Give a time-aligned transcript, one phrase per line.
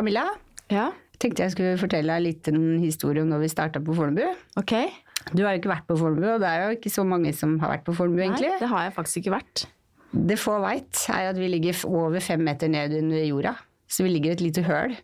[0.00, 0.30] Camilla,
[0.72, 0.86] Ja,
[1.20, 4.22] tenkte jeg skulle fortelle deg litt en historie om når vi starta på Fornebu.
[4.56, 4.88] Okay.
[5.36, 7.58] Du har jo ikke vært på Fornebu, og det er jo ikke så mange som
[7.60, 8.48] har vært på Fornebu, egentlig.
[8.48, 9.66] Nei, det har jeg faktisk ikke vært.
[10.30, 13.52] Det få veit, er at vi ligger over fem meter ned under jorda.
[13.90, 14.94] Så vi ligger i et lite høl.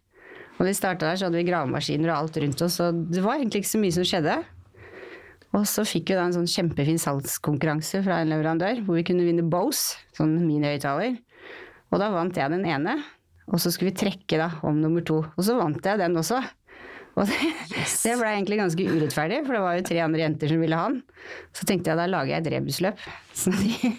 [0.57, 3.21] Og da vi starta der, så hadde vi gravemaskiner og alt rundt oss, og det
[3.27, 4.39] var egentlig ikke så mye som skjedde.
[5.53, 9.29] Og så fikk vi da en sånn kjempefin salgskonkurranse fra en leverandør, hvor vi kunne
[9.29, 11.21] vinne Bose, sånn min høyttaler.
[11.93, 12.97] Og da vant jeg den ene,
[13.47, 15.23] og så skulle vi trekke da om nummer to.
[15.37, 16.41] Og så vant jeg den også.
[17.17, 17.37] Og det,
[17.73, 20.89] det ble egentlig ganske urettferdig, for det var jo tre andre jenter som ville ha
[20.91, 20.99] den.
[21.57, 23.07] Så tenkte jeg da lager jeg et rebusløp.
[23.41, 23.91] Så, de,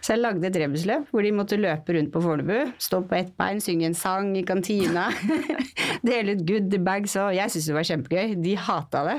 [0.00, 3.34] så jeg lagde et rebusløp hvor de måtte løpe rundt på Fornebu, stå på ett
[3.36, 5.10] bein, synge en sang i kantina,
[6.08, 8.36] dele ut goodiebags og Jeg syntes det var kjempegøy.
[8.44, 9.18] De hata det.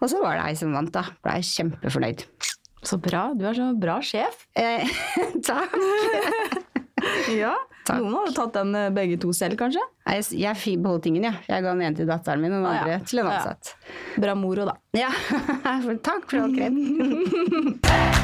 [0.00, 1.04] Og så var det ei som vant, da.
[1.24, 2.24] Blei kjempefornøyd.
[2.86, 3.30] Så bra.
[3.36, 4.46] Du er så bra sjef.
[4.56, 4.96] Eh,
[5.48, 6.64] takk.
[7.42, 7.54] Ja.
[7.86, 8.00] Takk.
[8.02, 9.82] Noen hadde tatt den eh, begge to selv, kanskje.
[10.10, 11.36] Jeg, jeg fi- beholdt ingen, jeg.
[11.46, 12.98] Jeg ga den ene til datteren min og den Å, ja.
[13.06, 13.36] til en Ja.
[13.38, 13.74] ansatt.
[14.18, 14.74] Bra moro, da.
[14.96, 15.10] Ja,
[16.08, 16.74] takk for all kred.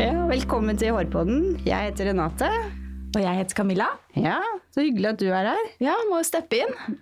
[0.00, 1.54] Ja, velkommen til Hårpodden.
[1.66, 2.48] Jeg heter Renate.
[3.14, 3.86] Og jeg heter Camilla.
[4.18, 4.40] Ja,
[4.74, 5.68] Så hyggelig at du er her.
[5.82, 6.96] Ja, må steppe inn.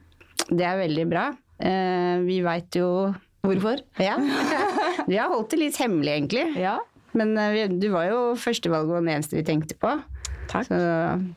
[0.48, 1.26] Det er veldig bra.
[1.62, 2.88] Eh, vi veit jo
[3.42, 3.80] Hvorfor?
[4.08, 4.16] Ja.
[5.08, 6.44] Vi har holdt det litt hemmelig, egentlig.
[6.62, 6.76] Ja.
[7.18, 9.96] Men eh, du var jo førstevalget og den eneste vi tenkte på.
[10.52, 10.68] Takk.
[10.68, 10.78] Så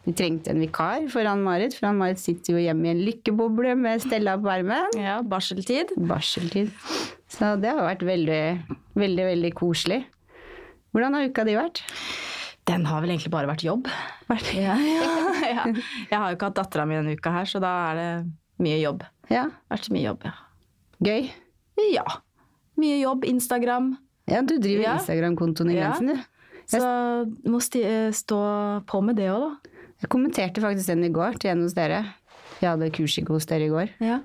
[0.04, 4.04] vi trengte en vikar for Ann-Marit, for Ann-Marit sitter jo hjemme i en lykkeboble med
[4.04, 4.98] Stella på armen.
[5.00, 5.94] Ja, barseltid.
[6.10, 6.74] Barseltid.
[7.32, 8.42] Så det har vært veldig,
[9.00, 10.02] veldig, veldig koselig.
[10.96, 11.82] Hvordan har uka di vært?
[12.66, 13.88] Den har vel egentlig bare vært jobb.
[14.56, 15.10] Ja, ja,
[15.46, 15.66] ja.
[16.12, 18.10] Jeg har jo ikke hatt dattera mi denne uka her, så da er det
[18.60, 19.04] mye jobb.
[19.30, 20.34] Ja, Vært mye jobb, ja.
[21.04, 21.30] gøy.
[21.94, 22.06] Ja.
[22.78, 23.98] Mye jobb, Instagram.
[24.28, 24.94] Ja, du driver Ja.
[25.00, 25.92] Instagram-kontoen i Ja.
[25.92, 26.24] Grensen, du.
[26.68, 26.80] Så
[27.44, 28.40] du må eh, stå
[28.90, 29.72] på med det òg, da.
[30.02, 32.04] Jeg kommenterte faktisk den i går til en hos dere.
[32.62, 33.90] Jeg hadde kurs ikke hos dere i går.
[34.02, 34.20] Ja.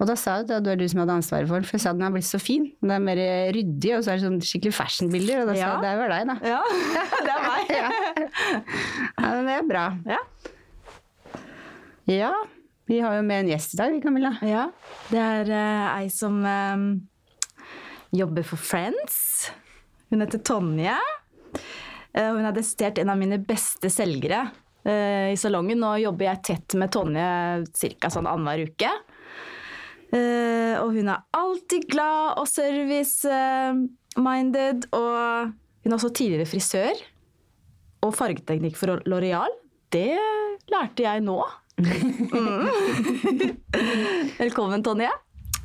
[0.00, 1.82] Og da sa jeg at det var du som hadde ansvaret for den, for jeg
[1.82, 2.70] sa den har blitt så fin.
[2.80, 3.18] Den er mer
[3.52, 5.42] ryddig, og så er det sånn skikkelig fashion-bilder.
[5.42, 5.74] Og da sa Ja.
[5.76, 6.36] at det var deg, da.
[6.48, 6.62] ja.
[7.26, 7.74] Det er meg.
[9.20, 9.84] Ja, men det er bra.
[10.08, 10.20] Ja.
[12.10, 12.32] Ja,
[12.90, 14.36] vi har jo med en gjest i dag, Camilla.
[14.42, 14.70] ja.
[15.10, 17.08] Det er uh, ei som um,
[18.10, 19.50] jobber for Friends.
[20.10, 20.96] Hun heter Tonje.
[22.10, 25.78] Uh, hun er desidert en av mine beste selgere uh, i salongen.
[25.78, 27.62] Nå jobber jeg tett med Tonje
[28.02, 28.10] ca.
[28.10, 28.90] sånn annenhver uke.
[30.10, 34.78] Uh, og hun er alltid glad og service-minded.
[34.98, 35.54] og
[35.86, 36.98] hun er også tidligere frisør.
[38.02, 39.54] Og fargeteknikk for Loreal.
[39.94, 40.18] Det
[40.74, 41.38] lærte jeg nå.
[41.80, 42.68] Mm.
[44.40, 45.08] Velkommen, Tonje.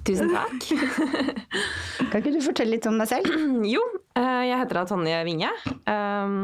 [0.05, 0.67] Tusen takk.
[2.11, 3.27] Kan ikke du fortelle litt om deg selv?
[3.75, 3.81] Jo,
[4.15, 5.49] eh, jeg heter da Tonje Winge.
[5.73, 6.35] Eh,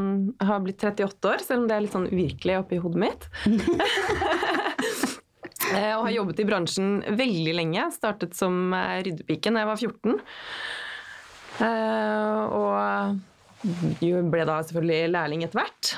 [0.42, 3.22] Jeg har blitt 38 år, selv om det er litt sånn uvirkelig oppi hodet mitt.
[5.72, 7.84] Eh, Og har jobbet i bransjen veldig lenge.
[7.94, 10.18] Startet som eh, ryddepike da jeg var 14.
[11.64, 15.92] Eh, Og ble da selvfølgelig lærling etter hvert.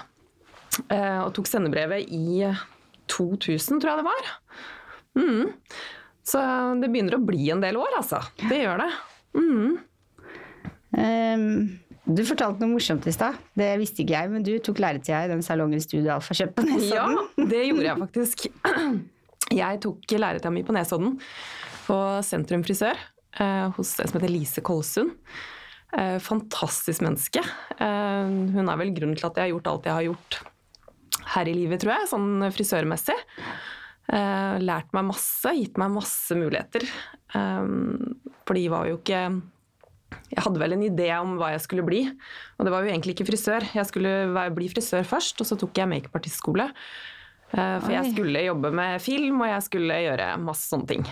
[0.85, 2.45] Eh, Og tok sendebrevet i
[3.11, 4.33] 2000, tror jeg det var.
[5.19, 5.53] Mm.
[6.25, 6.41] Så
[6.81, 8.23] det begynner å bli en del år, altså.
[8.49, 8.91] Det gjør det.
[9.37, 9.73] Mm.
[10.95, 11.49] Um,
[12.05, 13.39] du fortalte noe morsomt i stad.
[13.57, 16.67] Det visste ikke jeg, men du tok læretida i den salongen Studio Alfa kjøpt på
[16.69, 17.19] Nesodden.
[17.19, 18.47] Ja, det gjorde jeg faktisk.
[19.55, 21.19] Jeg tok læretida mi på Nesodden,
[21.85, 22.97] på Sentrum Frisør,
[23.37, 25.13] eh, hos en som heter Lise Kolsund.
[25.93, 27.43] Eh, Fantastisk menneske.
[27.77, 30.39] Eh, Hun er vel grunnen til at jeg har gjort alt jeg har gjort
[31.35, 33.17] her i livet, tror jeg, sånn frisørmessig.
[34.13, 36.85] Uh, Lært meg masse, gitt meg masse muligheter.
[37.35, 39.25] Um, For de var jo ikke
[40.31, 42.05] jeg hadde vel en idé om hva jeg skulle bli.
[42.59, 43.65] Og det var jo egentlig ikke frisør.
[43.75, 46.69] Jeg skulle være- bli frisør først, og så tok jeg makeupartistskole.
[47.55, 47.97] Uh, For Oi.
[47.97, 51.05] jeg skulle jobbe med film, og jeg skulle gjøre masse sånne ting.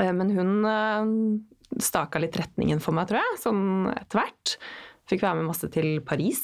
[0.00, 3.62] Uh, Men hun uh, staka litt retningen for meg, tror jeg, sånn
[3.94, 4.56] etter hvert.
[5.08, 6.42] Fikk være med masse til Paris.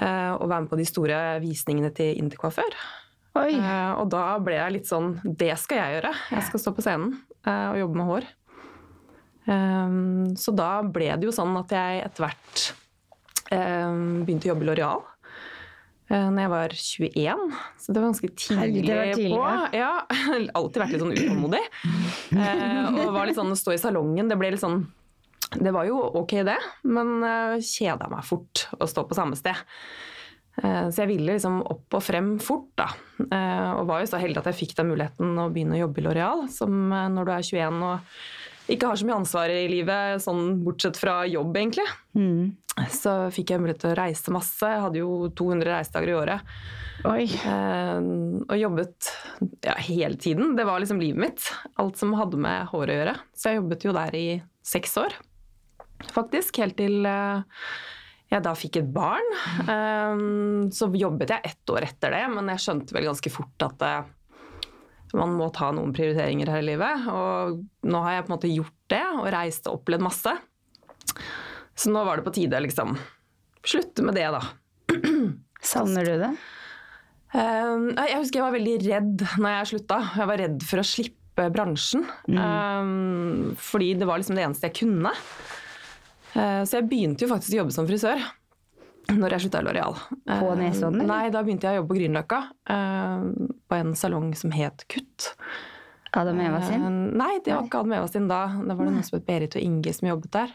[0.00, 2.76] Eh, Og være med på de store visningene til Intercoiffør.
[3.40, 3.52] Oi.
[3.58, 6.14] Eh, Og da ble jeg litt sånn Det skal jeg gjøre.
[6.36, 8.28] Jeg skal stå på scenen eh, og jobbe med hår.
[9.44, 12.62] Um, Så da ble det jo sånn at jeg etter hvert
[13.52, 15.04] um, begynte å jobbe i Loreal.
[16.08, 17.44] Uh, når jeg var 21,
[17.80, 19.76] så det var ganske tidlig, det var tidlig, på.
[19.76, 19.92] Ja,
[20.60, 21.62] alltid vært litt sånn utålmodig.
[22.34, 24.84] Og var litt sånn å stå i salongen, det ble litt sånn
[25.60, 26.58] Det var jo ok, det,
[26.88, 29.58] men uh, kjeda meg fort å stå på samme sted.
[30.60, 32.88] Uh, Så jeg ville liksom opp og frem fort, da.
[33.20, 36.02] Uh, Og var jo så heldig at jeg fikk den muligheten å begynne å jobbe
[36.02, 38.16] i Loreal, som når du er 21 og
[38.64, 41.84] ikke har så mye ansvar i livet, sånn bortsett fra jobb, egentlig.
[42.16, 42.54] Mm.
[42.90, 44.70] Så fikk jeg mulighet til å reise masse.
[44.70, 46.54] Jeg hadde jo 200 reisedager i året.
[47.04, 47.98] Eh,
[48.48, 49.10] og jobbet
[49.66, 50.54] ja, hele tiden.
[50.56, 51.50] Det var liksom livet mitt.
[51.76, 53.14] Alt som hadde med håret å gjøre.
[53.36, 54.26] Så jeg jobbet jo der i
[54.64, 55.18] seks år,
[56.12, 56.60] faktisk.
[56.62, 57.64] Helt til eh,
[58.32, 59.30] jeg da fikk et barn.
[59.62, 60.24] Eh,
[60.74, 64.12] så jobbet jeg ett år etter det, men jeg skjønte vel ganske fort at eh,
[65.14, 67.08] man må ta noen prioriteringer her i livet.
[67.12, 70.36] Og nå har jeg på en måte gjort det og reist og opplevd masse.
[71.74, 72.96] Så nå var det på tide liksom
[73.64, 74.42] slutte med det, da.
[75.64, 76.32] Savner du det?
[77.34, 79.98] Jeg husker jeg var veldig redd når jeg slutta.
[80.14, 82.04] Jeg var redd for å slippe bransjen.
[82.30, 83.54] Mm.
[83.58, 85.14] fordi det var liksom det eneste jeg kunne.
[86.34, 88.22] Uh, så jeg begynte jo faktisk å jobbe som frisør
[89.12, 89.98] når jeg slutta i Loreal.
[90.24, 91.04] På Uh, Nesodden?
[91.06, 92.38] Nei, da begynte jeg å jobbe på Grünerløkka.
[92.72, 93.26] uh,
[93.68, 95.32] på en salong som het Kutt.
[96.14, 96.84] Adam Eva sin?
[97.18, 98.46] Nei, det var ikke Adam Eva sin da.
[98.62, 100.54] Da var det noen som het Berit og Inge som jobbet der.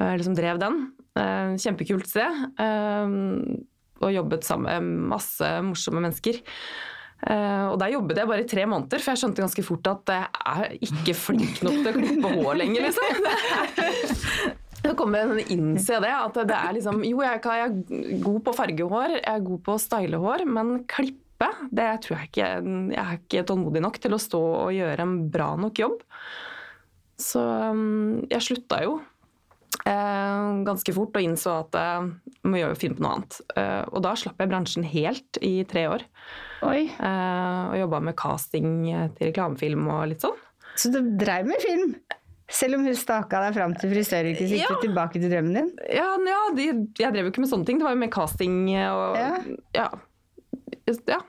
[0.00, 0.78] Eller som drev den.
[1.60, 2.40] Kjempekult sted.
[4.00, 6.40] Og jobbet sammen med masse morsomme mennesker.
[7.24, 10.10] Uh, og der jobbet jeg bare i tre måneder, for jeg skjønte ganske fort at
[10.12, 14.50] jeg er ikke flink nok til å klippe hår lenger, liksom.
[14.84, 18.40] Jeg til å innse det, at det er liksom Jo, jeg, kan, jeg er god
[18.44, 22.50] på fargehår, jeg er god på å style hår, men klippe, det tror jeg ikke
[22.92, 26.04] Jeg er ikke tålmodig nok til å stå og gjøre en bra nok jobb.
[27.20, 28.98] Så um, jeg slutta jo
[29.86, 33.38] eh, ganske fort og innså at eh, jeg må gjøre, finne på noe annet.
[33.56, 36.04] Eh, og da slapp jeg bransjen helt i tre år.
[36.66, 36.88] Oi.
[36.90, 38.74] Eh, og jobba med casting
[39.16, 40.36] til reklamefilm og litt sånn.
[40.74, 41.94] Så du dreiv med film?
[42.54, 44.74] Selv om hun staka deg fram til frisøryrket, så gikk Ja.
[44.76, 45.70] du tilbake til drømmen din?
[45.90, 46.66] Ja, ja de,
[47.00, 47.80] jeg drev jo ikke med sånne ting.
[47.80, 49.18] Det var jo mer casting og
[49.74, 49.88] Ja.
[51.08, 51.20] ja.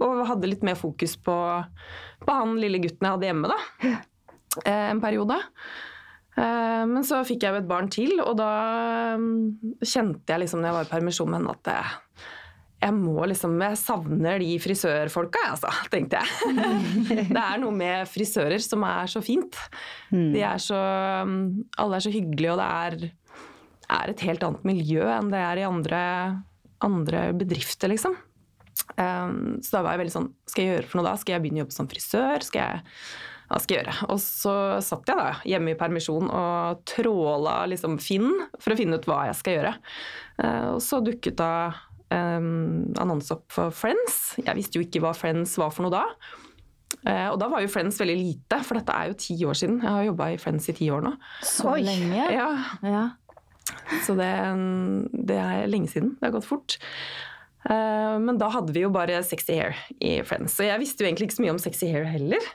[0.00, 1.34] Og hadde litt mer fokus på,
[2.24, 3.58] på han lille gutten jeg hadde hjemme, da.
[4.64, 5.36] Eh, en periode.
[6.40, 8.48] Eh, men så fikk jeg jo et barn til, og da
[9.20, 11.72] mm, kjente jeg liksom når jeg var i permisjon med henne at
[12.80, 16.54] jeg, må liksom Jeg savner de frisørfolka, jeg, altså, tenkte jeg.
[17.34, 19.58] det er noe med frisører som er så fint.
[20.10, 20.78] De er så
[21.28, 21.44] mm,
[21.82, 23.46] Alle er så hyggelige, og det er,
[24.00, 26.02] er et helt annet miljø enn det er i andre,
[26.86, 28.16] andre bedrifter, liksom.
[28.96, 31.18] Um, så da var jeg veldig sånn Skal jeg gjøre for noe da?
[31.20, 32.42] Skal jeg begynne å jobbe som frisør?
[32.46, 32.86] Skal jeg
[33.50, 33.94] hva skal jeg gjøre?
[34.14, 34.52] Og så
[34.86, 38.28] satt jeg da hjemme i permisjon og tråla liksom Finn
[38.62, 39.72] for å finne ut hva jeg skal gjøre.
[40.38, 41.50] Eh, og så dukket da
[42.10, 44.20] um, annonse opp for Friends.
[44.40, 46.04] Jeg visste jo ikke hva Friends var for noe da.
[47.06, 49.78] Uh, og da var jo Friends veldig lite, for dette er jo ti år siden.
[49.84, 51.14] Jeg har jobba i Friends i ti år nå.
[51.46, 51.80] Så Oi.
[51.86, 52.26] lenge.
[52.34, 52.48] Ja,
[52.86, 53.04] Ja.
[54.06, 54.30] så det,
[55.30, 56.16] det er lenge siden.
[56.18, 56.78] Det har gått fort.
[57.68, 60.56] Uh, men da hadde vi jo bare sexy hair i Friends.
[60.56, 62.50] Så jeg visste jo egentlig ikke så mye om sexy hair heller.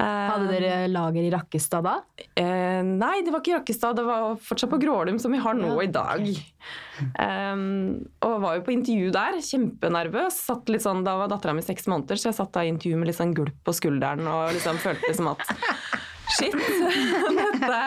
[0.00, 1.96] Eh, Hadde dere lager i Rakkestad da?
[2.38, 3.98] Eh, nei, det var ikke i Rakkestad.
[3.98, 6.30] Det var fortsatt på Grålum, som vi har nå Ja, i dag.
[7.16, 7.62] Um,
[8.24, 10.40] og var jo på intervju der, kjempenervøs.
[10.80, 13.20] Sånn, da var dattera mi seks måneder, så jeg satt da i intervju med litt
[13.20, 15.44] sånn gulp på skulderen og liksom følte som at
[16.30, 16.54] Shit,
[17.34, 17.78] dette,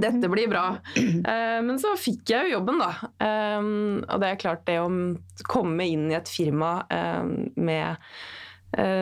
[0.00, 0.78] dette blir bra.
[0.96, 2.94] Eh, men så fikk jeg jo jobben, da.
[4.08, 4.88] Og det er klart, det å
[5.44, 8.16] komme inn i et firma um, med eh,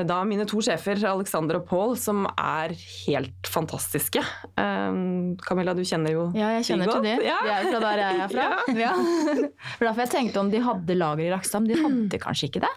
[0.06, 2.74] da mine to sjefer, Alexander og Paul, som er
[3.06, 4.20] helt fantastiske.
[4.58, 7.14] Um, Camilla, du kjenner jo Ja, jeg kjenner til de.
[7.24, 7.38] Ja.
[7.44, 8.48] De er jo fra der jeg er fra.
[8.82, 8.92] Ja.
[9.78, 12.62] For derfor jeg tenkte om de hadde lager i Rakkestad, men de hadde kanskje ikke
[12.66, 12.72] det?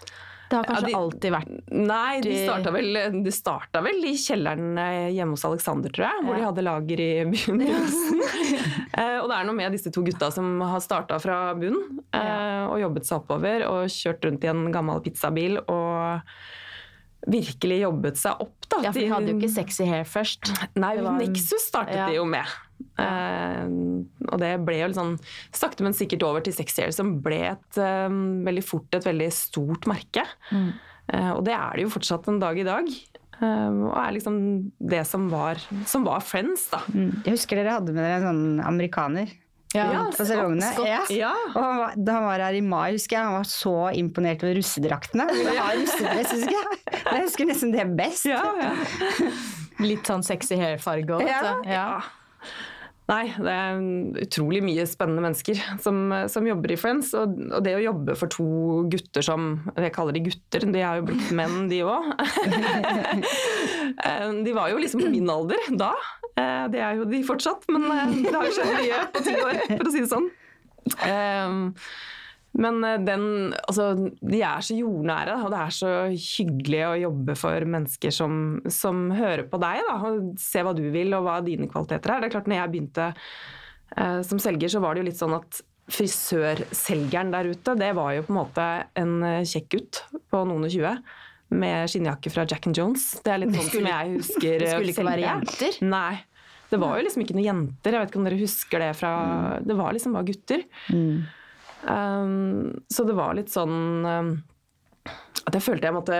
[0.45, 4.11] Det har kanskje Ja, de- alltid vært Nei, de starta vel, de starta vel i
[4.21, 6.25] kjelleren eh, hjemme hos Alexander, tror jeg.
[6.27, 8.21] Hvor de hadde lager i begynnelsen.
[8.95, 12.77] Eh, og det er noe med disse to gutta som har starta fra bunnen og
[12.79, 16.21] jobbet seg oppover og kjørt rundt i en gammel pizzabil og
[17.25, 18.67] virkelig jobbet seg opp.
[18.69, 20.51] Da, Ja, for de hadde jo ikke sexy hair først.
[20.75, 22.07] Nei, var Nexus startet Ja.
[22.09, 22.45] de jo med.
[22.99, 25.15] Uh, og det ble jo litt sånn
[25.55, 29.29] sakte, men sikkert over til Sexy Hair, som ble et, eh, veldig fort et veldig
[29.31, 30.25] stort merke.
[30.51, 30.73] Mm.
[31.13, 32.89] Uh, og det er det jo fortsatt en dag i dag.
[33.35, 34.37] Uh, og er liksom
[34.79, 36.79] det som var, som var Friends, da.
[36.91, 37.23] Mm.
[37.25, 39.31] Jeg husker dere hadde med dere en sånn amerikaner
[39.75, 40.71] Ja, på salongene.
[40.73, 40.89] Scott.
[40.89, 41.01] Ja.
[41.13, 41.33] Ja.
[41.53, 44.45] Og han var, da han var her i mai, husker jeg, han var så imponert
[44.45, 45.27] over russedraktene.
[45.55, 46.83] Ja, russedress, husker jeg.
[47.05, 48.29] Jeg husker nesten det best.
[48.29, 48.71] Ja, ja.
[49.83, 51.27] Litt sånn sexy hair-farge òg.
[51.27, 51.57] Ja.
[51.67, 51.89] Ja.
[53.05, 53.81] Nei, det er
[54.23, 57.11] utrolig mye spennende mennesker som, som jobber i Friends.
[57.17, 58.47] Og, og det å jobbe for to
[58.89, 62.09] gutter som Jeg kaller de gutter, de er jo blitt menn, de òg.
[64.47, 65.91] de var jo liksom på min alder da.
[66.39, 69.35] Eh, Det er jo de fortsatt, men eh, det har jo skjedd mye på ti
[69.39, 70.29] år, for å si det sånn.
[71.07, 71.55] Eh,
[72.55, 73.23] Men eh, den,
[73.67, 73.89] altså,
[74.21, 78.37] de er så jordnære, og det er så hyggelig å jobbe for mennesker som,
[78.71, 79.81] som hører på deg.
[79.89, 82.23] Da, og ser hva du vil, og hva dine kvaliteter er.
[82.23, 83.09] Det er klart, når jeg begynte
[84.27, 85.59] som selger, så var det jo litt sånn at
[85.93, 88.63] frisørselgeren der ute, det var jo på en måte
[88.97, 89.13] en
[89.45, 89.99] kjekk gutt
[90.33, 90.95] på noen og tjue.
[91.53, 93.03] Med skinnjakke fra Jack and Jones.
[93.23, 95.77] Det er litt sånn som jeg husker Det skulle ikke være jenter?
[95.85, 96.15] Nei.
[96.71, 97.93] Det var jo liksom ikke noen jenter.
[97.93, 99.13] Jeg vet ikke om dere husker det fra
[99.61, 100.65] Det var liksom bare gutter.
[101.85, 103.77] Um, så det var litt sånn
[104.09, 104.31] um,
[105.45, 106.19] at jeg følte jeg måtte,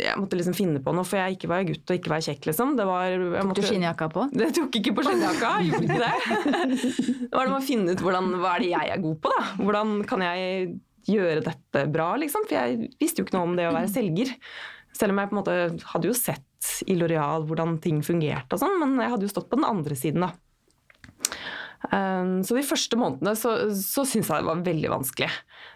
[0.00, 2.46] jeg måtte liksom finne på noe, for jeg ikke var gutt og ikke var kjekk,
[2.48, 2.72] liksom.
[2.78, 4.24] Det var, jeg Tok du skinnjakka på?
[4.40, 6.14] det tok ikke på skinnjakka, gjorde ikke det.
[7.32, 9.32] Det var det med å finne ut hvordan, hva er det jeg er god på,
[9.32, 9.44] da.
[9.60, 10.72] Hvordan kan jeg
[11.08, 12.46] gjøre dette bra, liksom.
[12.48, 14.32] For jeg visste jo ikke noe om det å være selger.
[14.96, 15.58] Selv om jeg på en måte
[15.94, 19.48] hadde jo sett i Loreal hvordan ting fungerte og sånn, men jeg hadde jo stått
[19.50, 20.34] på den andre siden, da.
[21.90, 25.30] Um, så de første månedene så, så syntes jeg det var veldig vanskelig.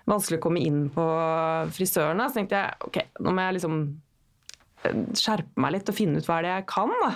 [0.06, 1.06] Vanskelig å komme inn på
[1.74, 2.28] frisørene.
[2.30, 3.78] Så tenkte jeg ok, nå må jeg liksom
[4.86, 6.94] eh, skjerpe meg litt og finne ut hva det er jeg kan.
[7.02, 7.10] Da.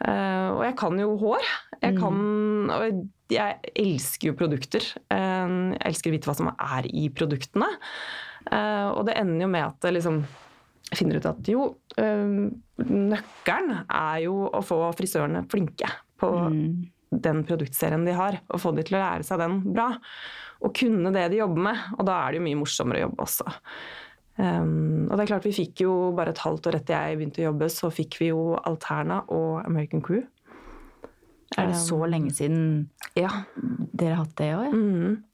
[0.00, 1.48] Eh, og jeg kan jo hår.
[1.80, 2.20] Jeg kan
[2.70, 4.84] Og jeg elsker jo produkter.
[5.06, 7.68] Uh, jeg elsker å vite hva som er i produktene.
[8.50, 10.22] Uh, og det ender jo med at jeg liksom
[10.90, 15.86] finner ut at jo, nøkkelen er jo å få frisørene flinke
[16.18, 16.30] på
[17.10, 19.92] den produktserien de har, og få de til å lære seg den bra.
[20.66, 21.84] Og kunne det de jobber med.
[21.94, 23.54] Og da er det jo mye morsommere å jobbe også.
[24.38, 27.42] Um, og det er klart Vi fikk jo bare et halvt år etter jeg begynte
[27.42, 30.22] å jobbe, så fikk vi jo Alterna og American Crew.
[31.58, 33.28] Er det så lenge siden Ja.
[33.92, 34.64] dere har hatt det òg?
[34.64, 34.70] Ja?
[34.70, 35.24] Mm.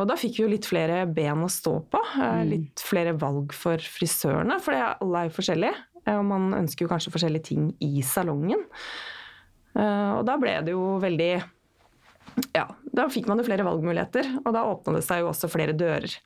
[0.00, 1.98] Og da fikk vi jo litt flere ben å stå på.
[2.22, 5.74] eh, Litt flere valg for frisørene, for alle er jo forskjellige.
[6.06, 8.64] eh, Og man ønsker jo kanskje forskjellige ting i salongen.
[9.76, 11.42] Eh, Og da ble det jo veldig
[12.54, 15.72] Ja, da fikk man jo flere valgmuligheter, og da åpna det seg jo også flere
[15.76, 16.16] dører.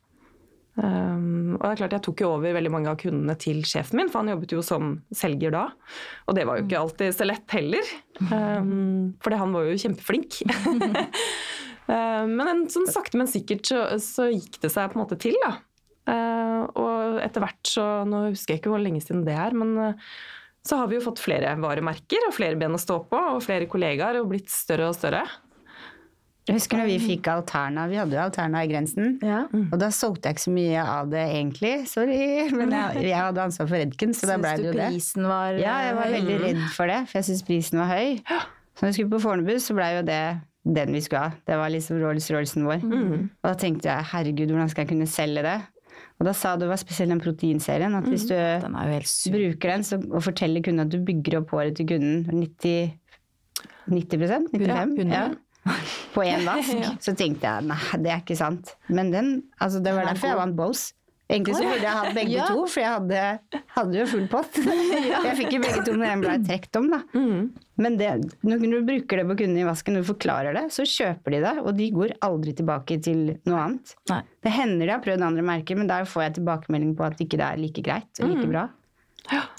[0.75, 4.01] Um, og det er klart Jeg tok jo over veldig mange av kundene til sjefen
[4.01, 5.69] min, for han jobbet jo som selger da.
[6.27, 7.93] Og det var jo ikke alltid så lett heller,
[8.35, 10.41] um, for han var jo kjempeflink.
[10.67, 15.21] um, men en, sånn sakte, men sikkert så, så gikk det seg på en måte
[15.23, 15.57] til, da.
[16.05, 19.71] Uh, og etter hvert så Nå husker jeg ikke hvor lenge siden det er, men
[19.79, 20.11] uh,
[20.65, 23.69] så har vi jo fått flere varemerker og flere ben å stå på, og flere
[23.71, 25.23] kollegaer, og blitt større og større.
[26.45, 29.15] Jeg husker når vi fikk Alterna, vi hadde jo Alterna i grensen.
[29.25, 29.47] Ja.
[29.73, 32.19] Og da solgte jeg ikke så mye av det egentlig, sorry.
[32.59, 34.89] Men jeg, jeg hadde ansvar for Redken, så da ble Syns det jo det.
[34.93, 38.19] prisen var Ja, jeg var veldig redd for det, for jeg syntes prisen var høy.
[38.75, 40.21] Så når vi skulle på Fornebu, så blei jo det
[40.65, 41.33] den vi skulle ha.
[41.49, 42.85] Det var liksom Rolls-Roycen vår.
[42.93, 45.57] Og da tenkte jeg herregud, hvordan skal jeg kunne selge det?
[46.21, 49.09] Og da sa du, var spesielt den proteinserien, at hvis du Den er jo helt
[49.11, 49.33] syk.
[49.35, 52.93] bruker den så, og forteller kunden at du bygger opp håret til kunden 90
[53.89, 55.11] 90 95 100.
[55.13, 55.25] ja.
[56.15, 56.75] På én vask.
[57.03, 58.75] Så tenkte jeg nei, det er ikke sant.
[58.93, 60.93] Men den, altså det var er derfor jeg vant Bose.
[61.25, 62.47] Egentlig så burde jeg hatt begge Ja.
[62.53, 64.59] to, for jeg hadde, hadde jo full pott.
[65.25, 66.99] Jeg fikk jo begge to når den ble trukket om, da.
[67.81, 68.11] Men det,
[68.45, 71.41] når du bruker det på kundene i vasken når du forklarer det, så kjøper de
[71.47, 73.95] det, og de går aldri tilbake til noe annet.
[74.13, 74.21] Nei.
[74.45, 77.41] Det hender de har prøvd andre merker, men der får jeg tilbakemelding på at ikke
[77.41, 78.67] det er like greit og like bra.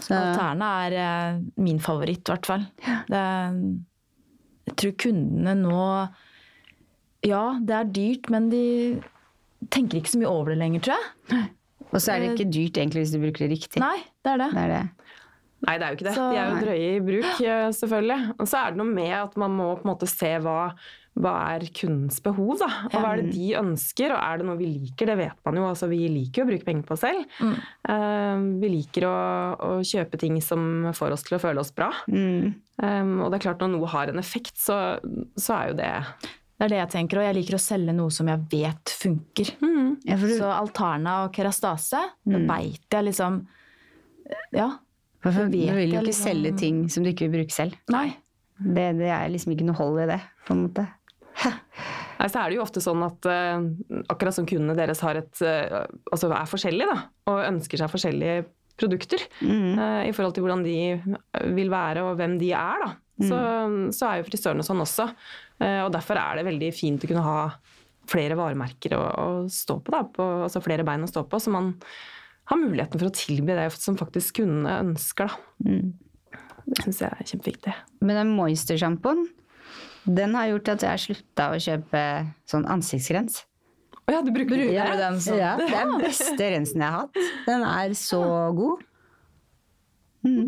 [0.05, 2.69] Så, Alterna er eh, min favoritt, i hvert fall.
[3.09, 3.25] Det,
[4.65, 5.81] jeg tror kundene nå
[7.25, 8.63] Ja, det er dyrt, men de
[9.73, 11.45] tenker ikke så mye over det lenger, tror jeg.
[11.91, 13.81] og så er det ikke dyrt egentlig hvis du bruker det riktig.
[13.81, 14.49] Nei, det er det.
[14.53, 14.83] Det er det.
[15.65, 16.13] Nei, det er jo ikke det.
[16.13, 18.35] Så- De er jo drøye i bruk, eh, selvfølgelig.
[18.37, 20.57] Og så er det noe med at man må på en måte se hva,
[21.17, 22.67] hva er kundens behov, da.
[22.91, 25.07] Og hva er det de ønsker, og er det noe vi liker?
[25.09, 25.63] Det vet man jo.
[25.71, 27.25] Altså, vi liker jo å bruke penger på oss selv.
[27.41, 29.15] Eh, vi liker å,
[29.57, 31.89] å kjøpe ting som får oss til å føle oss bra.
[32.11, 32.53] Mm.
[32.75, 34.97] Um, og det er klart når noe har en effekt, så,
[35.39, 35.91] så er jo det
[36.59, 39.53] Det er det jeg tenker, og jeg liker å selge noe som jeg vet funker.
[40.07, 43.41] Ja, du, Så Alterna og Kerastase, det veit jeg liksom
[44.55, 44.69] Ja.
[45.23, 47.75] for du vet vil jo ikke liksom- selge ting som du ikke vil bruke selv.
[47.91, 48.09] Nei.
[48.59, 50.85] Det, det er liksom ikke noe hold i det, på en måte.
[52.19, 53.65] Nei, så er det jo ofte sånn at uh,
[54.07, 58.45] akkurat som kundene deres har et, uh, altså er forskjellige da, og ønsker seg forskjellige
[58.79, 60.77] produkter eh, i forhold til hvordan de
[61.55, 62.93] vil være og hvem de er, da.
[63.15, 63.37] Så,
[63.95, 65.05] så er jo frisørene sånn også.
[65.55, 67.37] Uh, og derfor er det veldig fint å kunne ha
[68.11, 71.53] flere varemerker å, å stå på, da, på, altså flere bein å stå på, så
[71.53, 71.71] man
[72.51, 75.31] har muligheten for å tilby det som faktisk kundene ønsker.
[75.31, 75.71] Da.
[76.65, 77.73] Det syns jeg er kjempeviktig.
[78.05, 79.23] Men den moisture-sjampoen,
[80.05, 82.01] den har gjort at jeg har slutta å kjøpe
[82.49, 83.41] sånn ansiktsrens.
[84.05, 84.89] Å ja, du bruker Bruker det?
[84.91, 85.39] du den sånn?
[85.41, 87.23] Ja, det er den beste rensen jeg har hatt.
[87.47, 88.19] Den er så
[88.57, 88.83] god.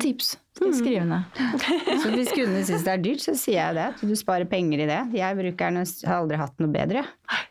[0.01, 0.35] Tips.
[0.57, 1.41] Skal jeg skrive ned.
[2.01, 3.83] Så hvis kundene syns det er dyrt, så sier jeg det.
[3.93, 4.99] At du sparer penger i det.
[5.13, 7.03] Jeg bruker den, har aldri hatt noe bedre.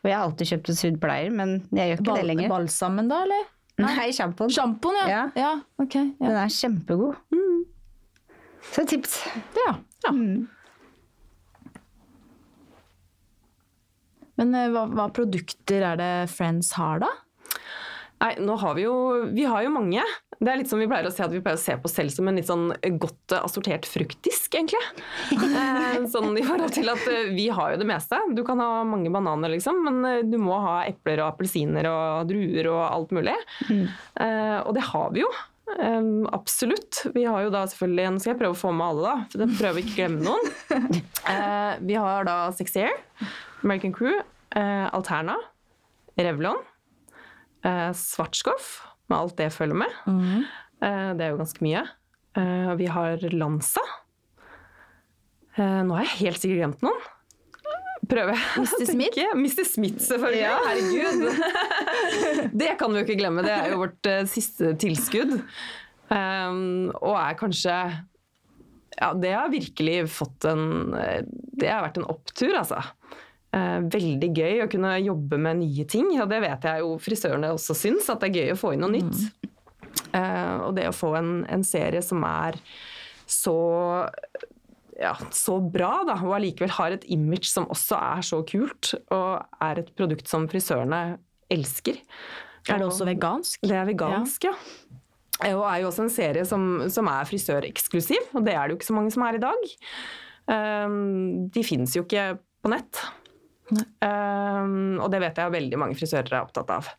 [0.02, 2.50] Og jeg har alltid kjøpt en sydd pleier, men jeg gjør ikke Bal det lenger.
[2.50, 3.46] balsamen, da, eller?
[3.84, 4.50] Nei, sjampoen.
[4.56, 5.06] Sjampoen, ja.
[5.12, 5.22] Ja.
[5.38, 5.52] ja.
[5.82, 5.94] Ok.
[6.00, 6.10] Ja.
[6.24, 7.14] Den er kjempegod.
[8.74, 9.20] Så tips.
[9.62, 9.76] ja.
[14.40, 17.12] Men eh, hva, hva produkter er det Friends har, da?
[18.16, 18.94] Nei, nå har vi jo
[19.36, 20.04] Vi har jo mange.
[20.36, 22.12] Det er litt som vi pleier å si at vi pleier å se på selv
[22.12, 22.68] som en litt sånn
[23.00, 24.82] godt eh, assortert fruktdisk, egentlig.
[25.56, 28.18] Eh, sånn i forhold til at eh, vi har jo det meste.
[28.36, 32.28] Du kan ha mange bananer, liksom, men eh, du må ha epler og appelsiner og
[32.28, 33.36] druer og alt mulig.
[33.70, 33.84] Mm.
[34.66, 35.30] og det har vi jo.
[35.66, 37.02] Um, absolutt.
[37.14, 39.24] Vi har jo da selvfølgelig Nå skal jeg prøve å få med alle, da.
[39.32, 41.00] For jeg prøver ikke å glemme noen.
[41.26, 42.94] Uh, vi har da Sexy Air,
[43.66, 44.14] American Crew,
[44.54, 45.34] eh, Alterna,
[46.16, 46.62] Revlon.
[47.66, 49.96] Eh, Svartskoff, med alt det følger med.
[50.06, 51.82] Eh, det er jo ganske mye.
[52.38, 53.82] Eh, vi har Lanza.
[55.56, 57.04] Eh, nå har jeg helt sikkert glemt noen.
[58.06, 58.44] Prøver jeg.
[58.62, 58.84] Mr.
[58.86, 59.22] Smith?
[59.34, 59.64] Mr.
[59.66, 60.44] Smith, selvfølgelig.
[60.44, 60.58] Ja.
[60.68, 62.52] Herregud.
[62.62, 63.42] det kan vi jo ikke glemme.
[63.42, 65.40] Det er jo vårt eh, siste tilskudd.
[66.06, 67.72] Um, og er kanskje
[68.94, 72.78] Ja, det har virkelig fått en Det har vært en opptur, altså.
[73.54, 77.52] Eh, veldig gøy å kunne jobbe med nye ting, og det vet jeg jo frisørene
[77.54, 79.22] også syns, at det er gøy å få inn noe nytt.
[80.16, 82.58] Eh, og det å få en, en serie som er
[83.26, 83.56] så
[84.96, 89.60] ja, så bra, da, og allikevel har et image som også er så kult, og
[89.64, 91.18] er et produkt som frisørene
[91.52, 92.00] elsker.
[92.66, 93.60] Er det også vegansk?
[93.62, 94.54] Det er vegansk, ja.
[95.52, 98.80] Og er jo også en serie som, som er frisøreksklusiv, og det er det jo
[98.80, 99.68] ikke så mange som er i dag.
[100.48, 102.30] Um, de fins jo ikke
[102.64, 103.04] på nett.
[103.74, 106.90] Um, og det vet jeg veldig mange frisører er opptatt av.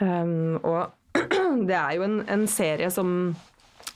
[0.00, 1.18] Um, og
[1.68, 3.32] det er jo en, en serie som,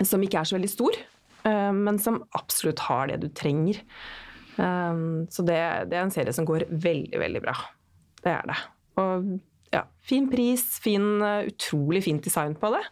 [0.00, 0.98] som ikke er så veldig stor,
[1.44, 3.82] um, men som absolutt har det du trenger.
[4.56, 5.58] Um, så det,
[5.90, 7.56] det er en serie som går veldig, veldig bra.
[8.22, 8.60] Det er det.
[9.00, 9.34] Og
[9.72, 12.82] ja, fin pris, fin, uh, utrolig fint design på det.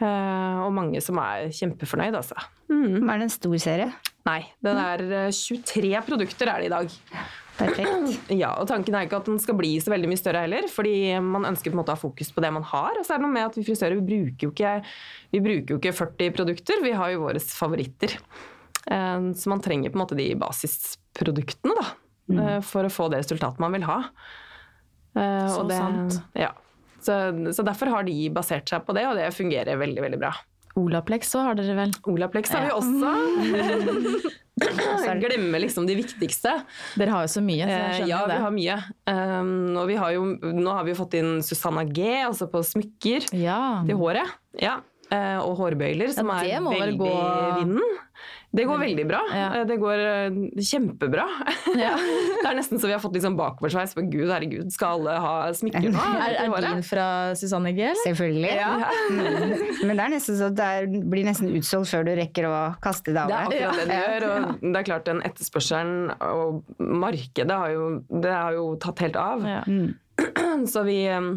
[0.00, 2.36] Uh, og mange som er kjempefornøyd, altså.
[2.72, 3.04] Mm.
[3.04, 3.92] Er det en stor serie?
[4.28, 6.98] Nei, den er uh, 23 produkter er det i dag.
[7.60, 8.30] Perfekt.
[8.32, 10.94] Ja, og tanken er ikke at den skal bli så veldig mye større heller, fordi
[11.24, 12.96] man ønsker på en måte å ha fokus på det man har.
[12.96, 14.74] Og så er det noe med at vi frisører vi bruker jo ikke,
[15.34, 18.16] vi bruker jo ikke 40 produkter, vi har jo våre favoritter.
[18.86, 21.88] Eh, Så man trenger på en måte de basisproduktene da,
[22.32, 22.44] mm.
[22.66, 24.00] for å få det resultatet man vil ha.
[25.16, 26.20] Eh, Så det, sant.
[26.38, 26.54] Ja.
[27.00, 27.16] Så,
[27.56, 30.34] så derfor har de basert seg på det, og det fungerer veldig, veldig bra.
[30.78, 31.94] Olaplex så har dere vel?
[32.12, 34.30] Olaplex har vi også.
[35.20, 36.52] Glemmer liksom de viktigste.
[36.98, 38.76] Dere har jo så mye, så jeg Eh, skjønner ja, jo vi har mye.
[39.40, 40.24] Um, og vi har jo,
[40.60, 43.82] nå har vi jo fått inn Susanna G, altså på smykker Ja.
[43.86, 44.36] til håret.
[44.60, 44.78] Ja.
[45.10, 47.98] Uh, og hårbøyler, som ja, er veldig gå- i vinden.
[48.50, 49.20] Det går veldig bra.
[49.30, 49.48] Ja.
[49.60, 51.26] Eh, Det går eh, kjempebra.
[51.78, 51.92] Ja.
[52.42, 53.94] det er nesten så vi har fått litt sånn bakoversveis.
[53.94, 56.06] For gud, herregud, skal alle ha smykker nå?
[56.30, 57.04] Er, er din fra
[57.38, 57.92] Susanne G.
[58.04, 58.54] Selvfølgelig.
[58.58, 58.72] Ja.
[59.10, 59.86] Mm.
[59.88, 63.12] Men det er nesten så det er, blir nesten utsolgt før du rekker å kaste
[63.14, 63.50] det av deg.
[63.50, 64.26] Det er akkurat det det gjør.
[64.28, 67.88] Og det er klart den etterspørselen og markedet har jo,
[68.22, 69.46] det har jo tatt helt av.
[69.48, 69.62] Ja.
[70.72, 71.30] Så vi, eh,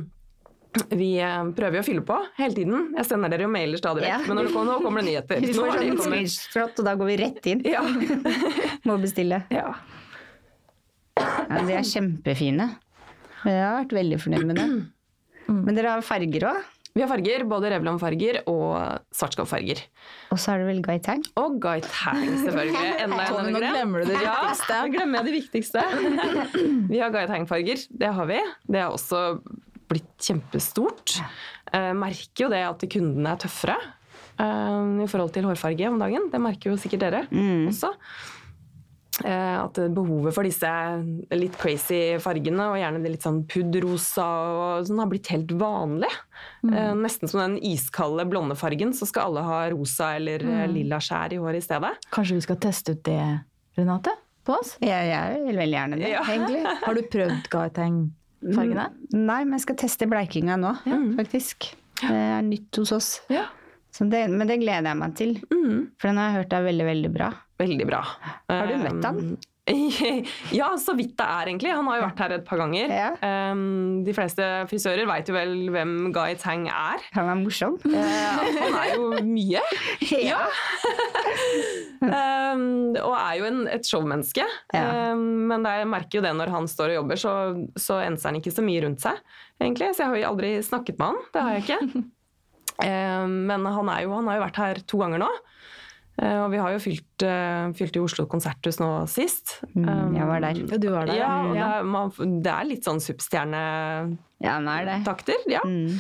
[0.90, 2.88] vi eh, prøver jo å fylle på hele tiden.
[2.98, 4.20] Jeg sender dere jo mailer stadig vekk, Ja.
[4.28, 5.42] men når det kommer, nå kommer det nyheter.
[5.44, 6.32] Vi Nå får har de sånn kommet.
[6.38, 7.62] screenshot, og da går vi rett inn.
[7.68, 7.84] Ja.
[8.90, 9.44] Må bestille.
[9.54, 9.68] ja.
[11.20, 12.66] Ja, de er kjempefine.
[13.46, 14.68] Jeg har vært veldig fornøyd med det.
[15.52, 16.62] Men dere har farger òg?
[16.94, 18.76] Vi har farger, både Revlon-farger og
[19.18, 19.80] svartskapfarger.
[20.34, 21.24] Og så har du vel Guy Tang?
[21.42, 22.92] Og Guy Tang, selvfølgelig.
[23.06, 24.78] Enda en nå glemmer du det viktigste.
[24.78, 25.86] Ja, glemmer jeg det viktigste.
[26.94, 27.86] Vi har Guy Tang-farger.
[27.90, 28.40] Det har vi.
[28.70, 29.24] Det er også
[29.90, 31.18] blitt kjempestort.
[31.74, 36.30] Eh, merker jo det at kundene er tøffere eh, i forhold til hårfarge om dagen.
[36.34, 37.94] Det merker jo sikkert dere også.
[39.22, 40.70] Eh, at behovet for disse
[41.38, 46.10] litt crazy fargene, og gjerne det litt sånn pudderrosa og sånn, har blitt helt vanlig.
[46.66, 50.74] Eh, nesten som den iskalde blonde fargen, så skal alle ha rosa eller mm.
[50.74, 51.94] lilla skjær i håret i stedet.
[52.14, 53.22] Kanskje vi skal teste ut det,
[53.78, 54.16] Renate?
[54.44, 54.74] På oss?
[54.84, 56.24] Jeg, jeg vil veldig gjerne det, Ja.
[56.28, 56.64] egentlig.
[56.84, 57.46] Har du prøvd
[58.44, 58.86] Gaiteng-fargene?
[59.16, 60.74] Nei, men jeg skal teste bleikinga nå,
[61.18, 61.72] faktisk.
[62.04, 63.10] Det er nytt hos oss.
[63.32, 63.48] Ja.
[63.94, 65.36] Det, men det gleder jeg meg til.
[66.02, 67.32] For den har jeg hørt er veldig, veldig bra.
[67.62, 68.00] Veldig bra.
[68.50, 69.36] Har du møtt han?
[70.60, 71.72] ja, så vidt det er, egentlig.
[71.72, 72.92] Han har jo vært her et par ganger.
[72.92, 73.12] Ja.
[73.54, 77.06] Um, de fleste frisører veit jo vel hvem Guy Tang er.
[77.16, 77.78] Han er morsom.
[77.86, 79.64] Uh, han er jo mye.
[80.24, 80.42] Ja.
[82.04, 84.44] Um, og er jo en, et showmenneske.
[84.76, 85.14] Ja.
[85.14, 87.34] Um, men jeg merker jo det når han står og jobber, så,
[87.80, 89.24] så enser han ikke så mye rundt seg.
[89.64, 89.94] egentlig.
[89.96, 91.24] Så jeg har jo aldri snakket med han.
[91.32, 92.04] Det har jeg ikke.
[92.84, 95.32] Men han, er jo, han har jo vært her to ganger nå.
[96.22, 99.46] Eh, og vi har jo fylt, eh, fylt i Oslo konserthus nå sist.
[99.74, 100.54] Mm, jeg var der.
[100.78, 101.18] Du var der.
[101.18, 101.54] Ja, ja.
[101.54, 102.06] det er, man,
[102.46, 105.40] det er litt sånn superstjernetakter.
[105.50, 105.68] Ja, det.
[105.70, 105.98] Mm.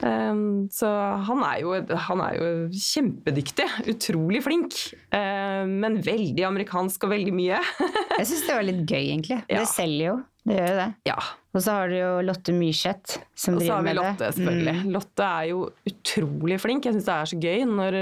[0.00, 0.88] Um, så
[1.28, 3.66] han er, jo, han er jo kjempedyktig.
[3.92, 4.72] Utrolig flink.
[5.12, 7.58] Um, men veldig amerikansk og veldig mye.
[8.18, 9.38] Jeg syns det var litt gøy, egentlig.
[9.44, 9.60] Ja.
[9.60, 10.16] Det selger jo.
[10.42, 10.90] Det gjør jo det.
[11.12, 11.18] ja.
[11.52, 14.76] Og så har du jo Lotte Myrseth som Og så har vi Lotte, selvfølgelig.
[14.80, 14.88] Mm.
[14.94, 15.58] Lotte er jo
[15.90, 16.86] utrolig flink.
[16.88, 17.92] Jeg syns det er så gøy når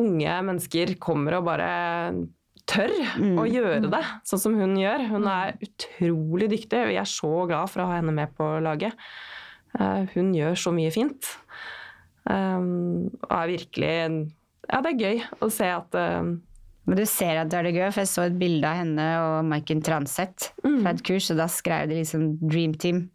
[0.00, 2.12] unge mennesker kommer og bare
[2.66, 3.36] tør Mm.
[3.42, 5.08] å gjøre det, sånn som hun gjør.
[5.10, 6.86] Hun er utrolig dyktig.
[6.88, 8.94] Vi er så glad for å ha henne med på laget.
[9.78, 11.26] Eh, hun gjør så mye fint.
[12.28, 13.94] Um, og er virkelig
[14.70, 16.36] Ja, det er gøy å se at um,
[16.86, 19.06] Men du ser at det er det gøy, for jeg så et bilde av henne
[19.18, 20.82] og Maiken Transeth Mm.
[20.84, 23.10] fra et kurs, og da skrev de liksom Dream Team.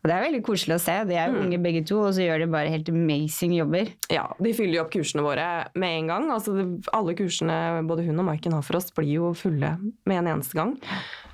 [0.00, 0.94] Og det er veldig koselig å se.
[1.04, 1.40] De er Mm.
[1.44, 3.90] unge begge to, og så gjør de bare helt amazing jobber.
[4.08, 6.30] Ja, de fyller jo opp kursene våre med en gang.
[6.32, 6.54] Altså,
[6.96, 9.74] alle kursene både hun og Maiken har for oss, blir jo fulle
[10.06, 10.76] med en eneste gang.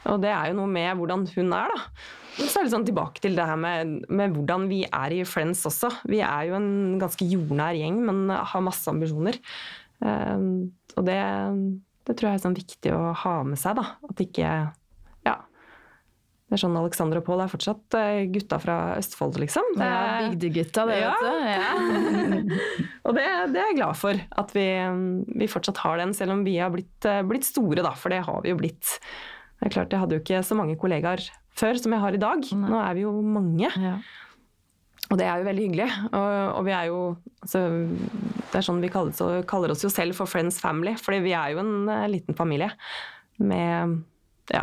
[0.06, 1.82] Og det er jo noe med hvordan hun er, da.
[2.36, 5.62] Så er det sånn tilbake til det her med, med hvordan vi er i Friends
[5.64, 5.88] også.
[6.04, 9.38] Vi er jo en ganske jordnær gjeng, men har masse ambisjoner.
[10.04, 10.36] Eh,
[10.98, 11.22] og det,
[12.04, 13.86] det tror jeg er sånn viktig å ha med seg, da.
[14.10, 14.50] At ikke.
[16.46, 19.66] Det er sånn Alexander og Pål er fortsatt eh, gutta fra Østfold, liksom.
[19.74, 21.14] Det Ja, er- Bygdegutta, det, Ja.
[21.18, 21.38] vet du.
[21.50, 22.58] Ja.
[23.06, 24.66] og det, det er jeg glad for, at vi,
[25.42, 28.20] vi fortsatt har den, selv om vi har blitt, eh, blitt store, da, for det
[28.28, 28.92] har vi jo blitt.
[29.58, 31.24] Det er klart, Jeg hadde jo ikke så mange kollegaer
[31.56, 32.46] før som jeg har i dag.
[32.54, 32.70] Nei.
[32.70, 33.96] Nå er vi jo mange, Ja.
[35.10, 35.90] og det er jo veldig hyggelig.
[36.12, 37.00] Og, og vi er jo
[37.42, 37.64] altså,
[38.52, 41.34] Det er sånn vi kaller, så, kaller oss jo selv for Friends Family, fordi vi
[41.34, 42.70] er jo en eh, liten familie
[43.42, 44.02] med
[44.54, 44.62] ja,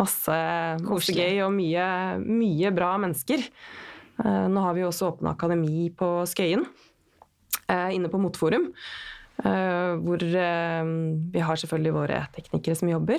[0.00, 0.36] masse,
[0.84, 1.42] Koselig.
[1.44, 1.86] og mye,
[2.24, 3.44] mye bra mennesker.
[4.22, 6.64] Eh, nå har vi også åpna akademi på Skøyen,
[7.68, 8.72] eh, inne på Motforum.
[9.44, 13.18] eh, hvor vi har selvfølgelig våre teknikere som jobber.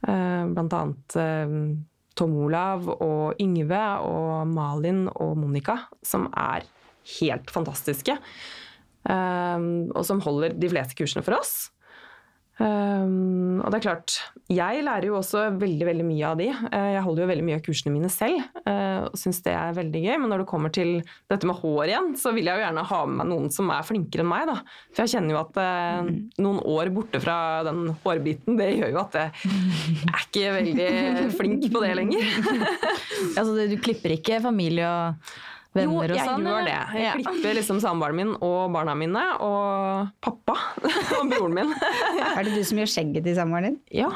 [0.00, 1.76] Blant annet
[2.16, 6.64] Tom Olav og Yngve og Malin og Monica, som er
[7.20, 8.18] helt fantastiske.
[9.06, 11.70] og som holder de fleste kursene for oss.
[12.54, 14.12] Um, og det er klart,
[14.52, 16.46] jeg lærer jo også veldig veldig mye av de.
[16.52, 19.74] Eh, Jeg holder jo veldig mye av kursene mine selv eh, og syns det er
[19.74, 20.12] veldig gøy.
[20.22, 20.92] Men når det kommer til
[21.32, 23.86] dette med hår igjen, så vil jeg jo gjerne ha med meg noen som er
[23.88, 24.46] flinkere enn meg.
[24.52, 24.56] da.
[24.94, 26.12] For jeg kjenner jo at eh,
[26.46, 29.50] noen år borte fra den hårbiten, det gjør jo at jeg
[30.12, 32.30] er ikke veldig flink på det lenger.
[33.34, 35.34] Altså, du klipper ikke familie og
[35.74, 36.44] venner Jo, og jeg sånn?
[36.46, 36.76] gjør det.
[36.94, 37.12] Jeg Ja.
[37.18, 40.54] klipper liksom samboeren min og barna mine og pappa
[41.18, 41.74] og broren min.
[41.74, 43.80] Er det du som gjør skjegget til samboeren din?
[43.90, 44.10] Ja,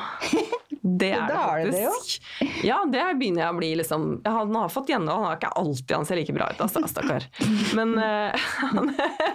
[0.88, 1.90] det er det Da er det det, jo.
[1.92, 2.64] faktisk.
[2.64, 5.50] Ja, det begynner jeg å bli liksom jeg Han har fått gjennom, han har ikke
[5.58, 7.26] alltid han ser like bra ut, altså, stakkar.
[7.76, 8.32] Men uh,
[8.72, 8.94] han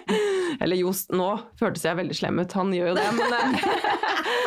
[0.64, 3.40] Eller jo, nå føltes jeg veldig slem ut, han gjør jo det, men uh,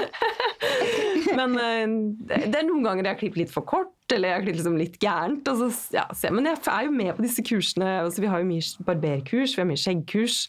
[1.36, 1.86] Men uh,
[2.30, 4.80] det det er noen ganger jeg klipper litt for kort, eller jeg har klippet liksom
[4.80, 5.48] litt gærent.
[5.58, 7.92] Så, ja, så, Men jeg er jo med på disse kursene.
[8.04, 10.42] Altså, vi har jo mye barberkurs, vi har mye skjeggkurs.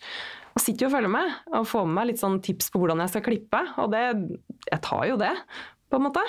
[0.58, 3.04] Og sitter jo og følger med og får med meg litt sånn tips på hvordan
[3.04, 3.62] jeg skal klippe.
[3.84, 4.04] Og det,
[4.72, 5.34] jeg tar jo det,
[5.92, 6.24] på en måte.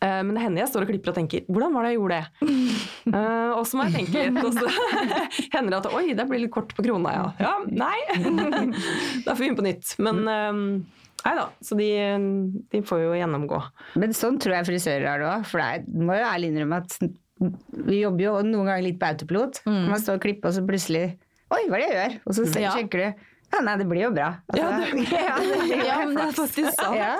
[0.00, 2.18] Eh, Men det hender jeg står og klipper og tenker 'hvordan var det jeg gjorde
[2.20, 2.30] det?'
[3.04, 4.66] Uh, og så må jeg tenke litt, og så
[5.54, 7.26] hender det at 'oi, det blir litt kort på krona', ja.
[7.40, 7.98] Ja, nei.
[9.24, 9.94] da får vi begynne på nytt.
[9.98, 10.54] Men eh,
[11.24, 11.44] nei da.
[11.64, 11.88] Så de,
[12.72, 13.60] de får jo gjennomgå.
[14.00, 15.44] Men sånn tror jeg frisører har det òg.
[15.50, 16.98] For det er, må jo ærlig innrømme at
[17.84, 19.62] vi jobber jo noen ganger litt på autopilot.
[19.66, 19.80] Mm.
[19.90, 21.04] Man står og klipper, og så plutselig
[21.54, 22.14] Oi, hva er det jeg gjør?
[22.26, 22.70] Og så Ja.
[22.74, 23.26] sjekker du.
[23.54, 24.30] Ja, nei, det blir jo bra.
[24.56, 26.96] Ja, det, ja, det, Ja, men det er faktisk sant.
[26.98, 27.12] ja.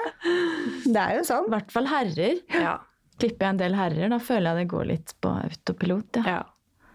[0.87, 1.51] det er jo I sånn.
[1.53, 2.40] hvert fall herrer.
[2.51, 2.73] Ja.
[3.21, 6.19] Klipper jeg en del herrer, da føler jeg det går litt på autopilot.
[6.25, 6.38] Ja.
[6.40, 6.43] ja.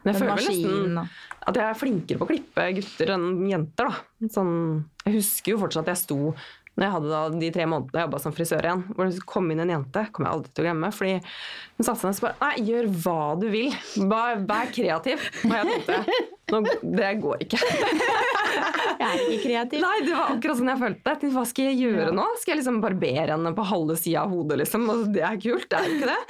[0.03, 0.99] Men jeg føler nesten
[1.49, 3.87] at jeg er flinkere på å klippe gutter enn jenter.
[3.93, 4.27] Da.
[4.35, 4.51] Sånn,
[5.05, 6.19] jeg husker jo fortsatt at jeg sto
[6.79, 9.49] når jeg hadde da de tre månedene jeg jobba som frisør igjen, hvor det kom
[9.51, 10.91] inn en jente, kommer jeg aldri til å glemme.
[10.95, 11.17] fordi
[11.79, 13.71] ned og bare Nei, gjør hva du vil.
[14.11, 15.29] Bare vær kreativ.
[15.45, 16.03] Og jeg tenkte
[16.49, 16.59] nå,
[16.97, 17.59] det går ikke.
[17.61, 19.83] Jeg er ikke kreativ.
[19.83, 21.13] Nei, det var akkurat sånn jeg følte.
[21.21, 21.29] det.
[21.35, 22.25] Hva skal jeg gjøre nå?
[22.41, 24.87] Skal jeg liksom barbere henne på halve sida av hodet, liksom?
[24.89, 26.19] Og det er kult, det er jo ikke det.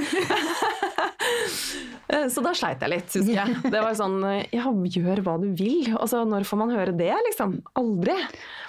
[2.10, 3.58] Eh, Så da sleit jeg litt, husker jeg.
[3.70, 4.16] Det var sånn
[4.50, 5.92] Ja, gjør hva du vil.
[5.94, 7.60] Altså, når får man høre det, liksom?
[7.78, 8.16] Aldri.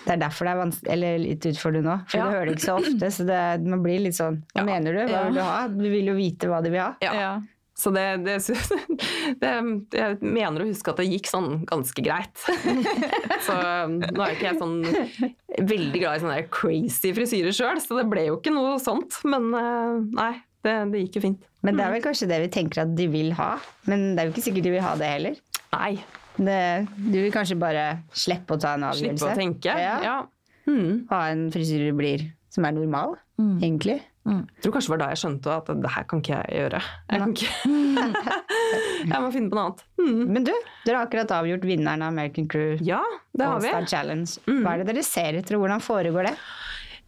[0.05, 1.97] Det er derfor det er vanskelig, eller litt utfordrende nå.
[2.11, 2.25] For Ja.
[2.27, 4.65] du hører det ikke så ofte, så det, man blir litt sånn Hva Ja.
[4.69, 5.01] mener du?
[5.13, 5.69] Hva vil du ha?
[5.69, 6.93] Du vil jo vite hva du vil ha.
[7.05, 7.15] Ja.
[7.17, 7.33] Ja.
[7.81, 8.37] Så det, det,
[9.41, 9.51] det,
[9.97, 12.43] Jeg mener å huske at det gikk sånn ganske greit.
[13.47, 14.83] Så nå er ikke jeg sånn
[15.71, 19.17] veldig glad i sånne crazy frisyrer sjøl, så det ble jo ikke noe sånt.
[19.29, 20.33] Men eh, nei,
[20.67, 21.47] det, det gikk jo fint.
[21.65, 23.55] Men det er vel kanskje det vi tenker at de vil ha.
[23.89, 25.41] Men det er jo ikke sikkert de vil ha det heller.
[25.75, 25.93] Nei.
[26.41, 26.61] Det,
[26.97, 29.21] du vil kanskje bare slippe å ta en avgjørelse?
[29.21, 29.75] Slippe å tenke.
[29.77, 29.97] Ja.
[30.05, 30.19] Ja.
[30.69, 31.07] Mm.
[31.11, 33.17] Ha en frisyre du blir som er normal,
[33.63, 34.01] egentlig.
[34.29, 36.81] Jeg tror kanskje det var da jeg skjønte at det her kan ikke jeg gjøre.
[37.09, 37.53] Jeg, kan ikke.
[39.11, 39.85] jeg må finne på noe annet.
[40.01, 40.25] Mm.
[40.37, 40.51] Men du,
[40.85, 43.01] dere har akkurat avgjort vinneren av American Crew Ja,
[43.33, 43.73] det har vi.
[43.91, 44.29] Challenge.
[44.61, 46.35] Hva er det dere ser etter, hvordan foregår det?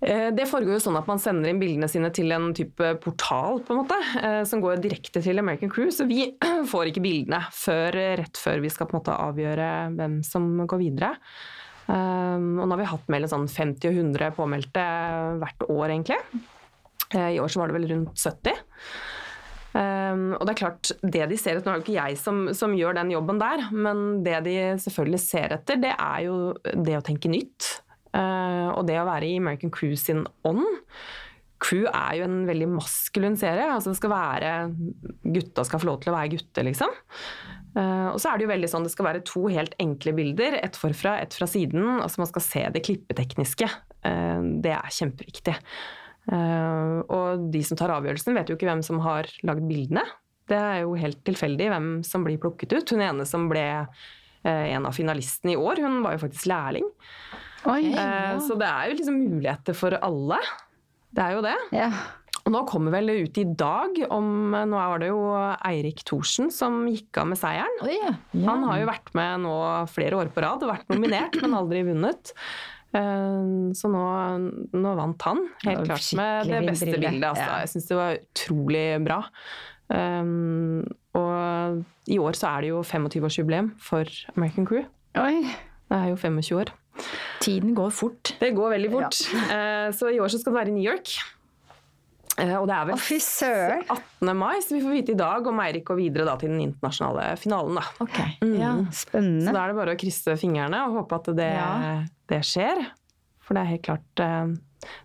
[0.02, 3.60] Eh, Det foregår jo sånn at man sender inn bildene sine til en type portal,
[3.62, 5.92] på en måte, eh, som går direkte til American Crew.
[5.94, 6.30] Så vi
[6.72, 10.82] får ikke bildene før, rett før vi skal på en måte avgjøre hvem som går
[10.88, 11.12] videre.
[11.92, 14.82] Og nå har vi hatt mellom sånn 50 og 100 påmeldte
[15.42, 16.20] hvert år, egentlig.
[17.14, 18.62] Eh, I år så var det vel rundt 70.
[19.72, 22.42] Um, og det er klart, det de ser etter, Nå er det ikke jeg som,
[22.52, 26.98] som gjør den jobben der, men det de selvfølgelig ser etter, det er jo det
[26.98, 27.78] å tenke nytt.
[28.12, 30.66] Uh, og det å være i American Crew sin ånd.
[31.62, 33.70] Crew er jo en veldig maskulin serie.
[33.70, 34.52] altså det skal være,
[35.22, 36.92] Gutta skal få lov til å være gutter, liksom.
[37.72, 40.58] Uh, og så er det jo veldig sånn, det skal være to helt enkle bilder.
[40.60, 42.02] Ett forfra, ett fra siden.
[42.02, 43.70] altså Man skal se det klippetekniske.
[44.04, 45.56] Uh, det er kjempeviktig.
[46.30, 50.04] Eh, og de som tar avgjørelsen, vet jo ikke hvem som har lagd bildene.
[50.50, 52.94] Det er jo helt tilfeldig hvem som blir plukket ut.
[52.94, 56.88] Hun ene som ble eh, en av finalistene i år, hun var jo faktisk lærling.
[57.70, 57.92] Oi.
[57.92, 58.40] ja.
[58.42, 60.40] Så det er jo liksom muligheter for alle.
[61.14, 61.54] Det er jo det.
[61.76, 61.92] Ja.
[62.42, 65.20] Og nå kommer vel det ut i dag om Nå var det jo
[65.62, 67.76] Eirik Thorsen som gikk av med seieren.
[67.86, 68.14] Oi, ja.
[68.48, 69.56] Han har jo vært med nå
[69.92, 72.34] flere år på rad og vært nominert, men aldri vunnet.
[72.94, 74.02] Eh, Så nå,
[74.76, 77.08] nå vant han, helt klart med det beste bilde.
[77.08, 77.28] bildet.
[77.30, 77.46] Altså.
[77.48, 77.58] Ja.
[77.64, 79.20] Jeg syns det var utrolig bra.
[79.92, 80.84] Um,
[81.18, 84.84] og i år så er det jo 25-årsjubileum for American Crew.
[85.20, 85.42] Oi.
[85.90, 86.70] Det er jo 25 år.
[87.42, 88.34] Tiden går fort.
[88.40, 89.18] Det går veldig fort.
[89.52, 91.12] Eh, Så i år så skal det være i New York.
[92.40, 93.00] Eh, Og det er vel Å,
[93.92, 94.32] 18.
[94.38, 97.36] mai, så vi får vite i dag om Eirik går videre da, til den internasjonale
[97.40, 97.76] finalen.
[97.76, 97.84] Da.
[98.06, 98.36] Okay.
[98.40, 98.54] Mm.
[98.60, 98.72] Ja.
[98.90, 102.04] Så da er det bare å krysse fingrene og håpe at det, Ja.
[102.32, 102.86] det skjer.
[103.42, 104.52] For det er helt klart eh,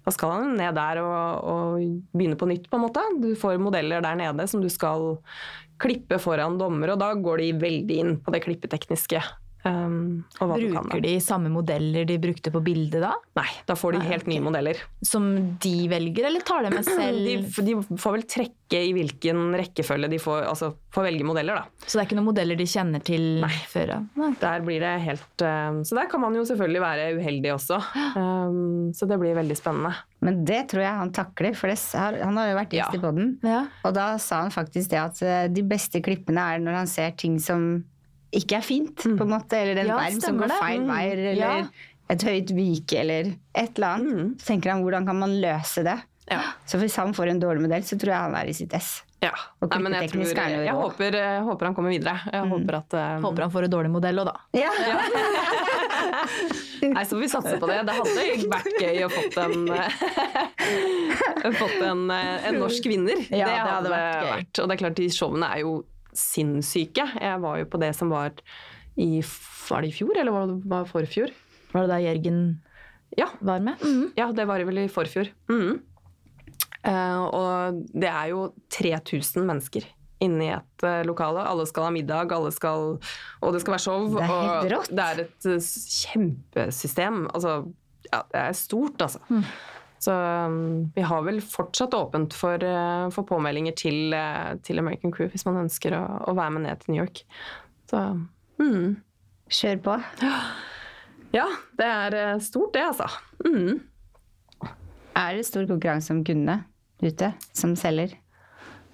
[0.06, 1.82] Da skal han ned der og, og
[2.16, 3.04] begynne på nytt, på en måte.
[3.22, 5.18] Du får modeller der nede som du skal
[5.78, 9.22] klippe foran dommer, og da går de veldig inn på det klippetekniske.
[9.68, 11.08] Um, og hva du kan, Bruker da.
[11.08, 13.14] de samme modeller de brukte på bildet da?
[13.40, 14.32] Nei, da får de Nei, helt ok.
[14.34, 14.82] nye modeller.
[15.06, 15.28] Som
[15.64, 17.24] de velger, eller tar de med selv?
[17.28, 21.86] De, de får vel trekke i hvilken rekkefølge de får, altså får velge modeller, da.
[21.88, 23.94] Så det er ikke noen modeller de kjenner til før?
[24.20, 24.32] Nei.
[24.42, 27.78] Der blir det helt um, Så der kan man jo selvfølgelig være uheldig også.
[28.18, 29.94] Um, så det blir veldig spennende.
[30.26, 33.00] Men det tror jeg han takler, for det, har- han har jo vært gjest Ja.
[33.00, 33.28] i poden.
[33.46, 33.62] Ja.
[33.86, 37.14] Og da sa han faktisk det at eh, de beste klippene er når han ser
[37.20, 37.84] ting som
[38.34, 39.54] ikke er fint, på en måte.
[39.62, 40.88] Eller en Ja, verm som går feil Mm.
[40.92, 41.68] vei, eller Ja.
[42.10, 44.38] et høyt vike, eller et eller annet.
[44.42, 45.98] Så tenker han hvordan kan man løse det?
[46.30, 46.42] Ja.
[46.68, 49.04] Så hvis han får en dårlig modell, så tror jeg han er i sitt ess.
[49.24, 49.32] Ja.
[49.62, 52.20] Og Nei, men jeg, tror, er jeg, håper, jeg håper han kommer videre.
[52.32, 54.36] Jeg håper at um, Håper han får en dårlig modell òg, da.
[54.54, 54.70] Ja.
[56.94, 57.80] Nei, så får vi satse på det.
[57.88, 58.12] Det hadde
[58.52, 59.68] vært gøy å fått en,
[61.58, 63.24] fått en, en norsk vinner.
[63.32, 64.30] Ja, det det hadde hadde vært gøy.
[64.36, 64.60] vært.
[64.62, 65.74] Og det er klart, de showene er jo
[66.18, 67.06] sinnssyke.
[67.22, 68.36] Jeg var jo på det som var
[68.98, 71.34] i Var det i fjor, eller var det var forfjor?
[71.74, 72.40] Var det da Jørgen
[73.18, 73.84] Ja, var med?
[74.18, 75.30] Ja, det var det vel i forfjor.
[75.50, 75.78] Mm -hmm.
[76.88, 79.84] uh, og det er jo 3000 mennesker
[80.20, 81.40] inne i et uh, lokale.
[81.48, 83.00] Alle skal ha middag, alle skal,
[83.42, 84.08] og det skal være show.
[84.08, 85.60] Det er helt og det er et uh,
[86.02, 87.28] kjempesystem.
[87.34, 87.72] Altså,
[88.14, 89.20] ja, det er stort, altså.
[90.04, 95.14] Så um, vi har vel fortsatt åpent for, eh, for påmeldinger til, eh, til American
[95.14, 97.24] Crew hvis man ønsker å, å være med ned til New York.
[97.90, 98.04] Så
[98.62, 98.98] mm.
[99.58, 99.98] Kjør på.
[101.38, 101.48] ja,
[101.80, 103.10] det er eh, stort, det, altså.
[103.48, 103.82] Mm.
[105.18, 106.62] Er det stor konkurranse om kundene
[107.02, 108.14] ute som selger?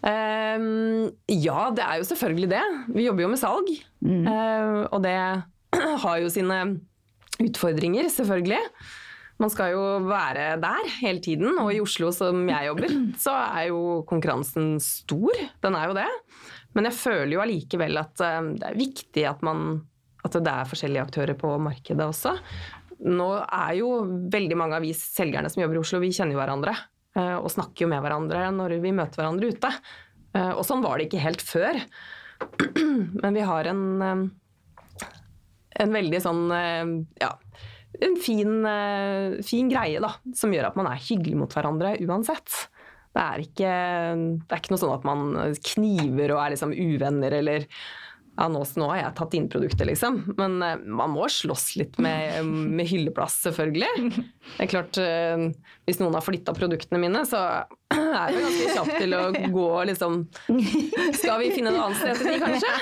[0.03, 2.63] Um, ja, det er jo selvfølgelig det.
[2.95, 3.69] Vi jobber jo med salg.
[4.03, 5.15] Eh, og det
[6.03, 6.59] har jo sine
[7.43, 8.59] utfordringer, selvfølgelig.
[9.43, 13.65] Man skal jo være der hele tiden, og i Oslo som jeg jobber, så er
[13.73, 15.35] jo konkurransen stor.
[15.65, 16.05] Den er jo det.
[16.77, 19.81] Men jeg føler jo allikevel at eh, det er viktig at, man,
[20.23, 22.37] at det er forskjellige aktører på markedet også.
[23.03, 23.89] Nå er jo
[24.31, 26.77] veldig mange av vi selgerne som jobber i Oslo, vi kjenner jo hverandre.
[27.19, 29.73] eh, Og snakker jo med hverandre når vi møter hverandre ute.
[30.39, 31.83] Eh, Og sånn var det ikke helt før.
[33.21, 33.83] Men vi har en,
[35.83, 36.41] en veldig sånn
[37.21, 37.29] ja,
[38.05, 42.67] en fin, eh, fin greie da, som gjør at man er hyggelig mot hverandre uansett.
[43.13, 43.73] Det er ikke,
[44.41, 45.35] det er ikke noe sånn at man
[45.73, 47.67] kniver og er liksom uvenner eller
[48.33, 50.15] ja, nå, nå har jeg tatt inn produktet, liksom.
[50.39, 54.09] Men eh, man må slåss litt med, med hylleplass, selvfølgelig.
[54.55, 55.43] Det er klart, eh,
[55.85, 57.37] Hvis noen har flytta produktene mine, så
[57.93, 59.21] er det ganske kjapt til å
[59.53, 60.11] gå liksom
[61.19, 62.73] Skal vi finne et annet sted til de, kanskje?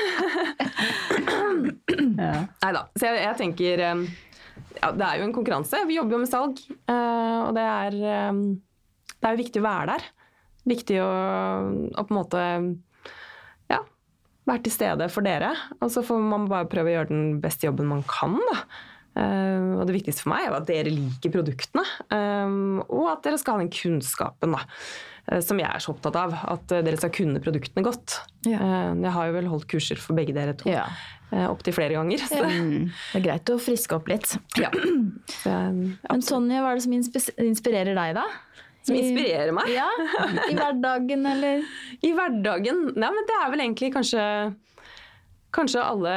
[2.21, 2.35] Ja.
[2.63, 2.85] Nei da.
[2.95, 3.83] Så jeg, jeg tenker
[4.77, 5.83] ja, Det er jo en konkurranse.
[5.89, 6.61] Vi jobber jo med salg.
[6.89, 8.39] eh, og det er, eh,
[9.11, 10.07] det er jo viktig å være der.
[10.71, 11.09] Viktig å,
[11.97, 12.41] å på en måte
[13.71, 13.81] ja,
[14.49, 15.51] være til stede for dere.
[15.81, 18.37] Og så får man bare prøve å gjøre den beste jobben man kan.
[18.51, 18.59] da.
[19.21, 21.85] Eh, og det viktigste for meg er jo at dere liker produktene.
[22.87, 24.61] og at dere skal ha den kunnskapen da,
[25.43, 26.37] som jeg er så opptatt av.
[26.53, 28.21] At dere skal kunne produktene godt.
[28.45, 28.93] Ja.
[28.93, 30.69] Jeg har jo vel holdt kurser for begge dere to.
[30.69, 30.85] Ja.
[31.31, 32.23] Uh, Opptil flere ganger.
[32.27, 34.33] Så, Det er greit å friske opp litt.
[34.59, 34.71] ja.
[35.31, 36.95] Så, Men Sonja, hva er det som
[37.47, 38.25] inspirerer deg, da?
[38.81, 39.69] som inspirerer meg.
[39.75, 39.87] Ja,
[40.49, 41.65] I hverdagen, eller?
[42.07, 44.23] I hverdagen Nei, men det er vel egentlig kanskje
[45.53, 46.13] Kanskje alle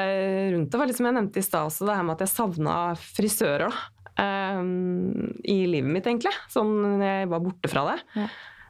[0.55, 0.79] rundt det.
[0.79, 3.65] var litt som jeg nevnte i stad også, det her med at jeg savna frisører
[3.67, 3.81] da.
[4.63, 6.31] um, i livet mitt, egentlig.
[6.55, 7.97] Sånn når jeg var borte fra det.
[8.15, 8.29] Ja.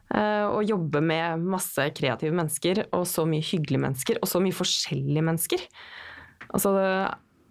[0.09, 4.57] Uh, og jobbe med masse kreative mennesker, og så mye hyggelige mennesker, og så mye
[4.57, 5.66] forskjellige mennesker.
[6.54, 6.72] Altså,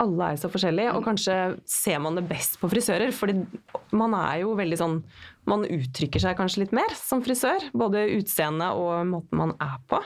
[0.04, 1.36] alle er så forskjellige, og kanskje
[1.70, 3.12] ser man det best på frisører.
[3.16, 3.44] fordi
[3.92, 4.98] man er jo veldig sånn
[5.46, 7.66] Man uttrykker seg kanskje litt mer som frisør.
[7.76, 10.00] Både utseende og måten man er på.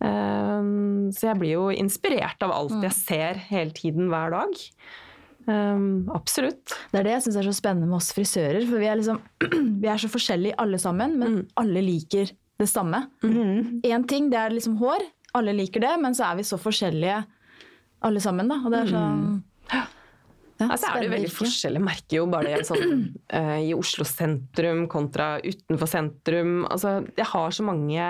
[0.00, 4.54] Um, så jeg blir jo inspirert av alt jeg ser hele tiden, hver dag.
[5.50, 6.76] Um, absolutt.
[6.92, 8.62] Det er det jeg syns er så spennende med oss frisører.
[8.68, 9.18] For vi er, liksom,
[9.82, 13.08] vi er så forskjellige alle sammen, men alle liker det samme.
[13.26, 15.02] Én ting, det er liksom hår.
[15.34, 17.24] Alle liker det, men så er vi så forskjellige
[18.06, 18.60] alle sammen, da.
[18.64, 19.24] Og det er sånn
[19.70, 19.86] ja,
[20.66, 21.76] Altså er det jo veldig forskjell.
[21.78, 26.66] Jeg merker jo bare det sånn, uh, i Oslo sentrum kontra utenfor sentrum.
[26.68, 28.08] Altså, jeg har så mange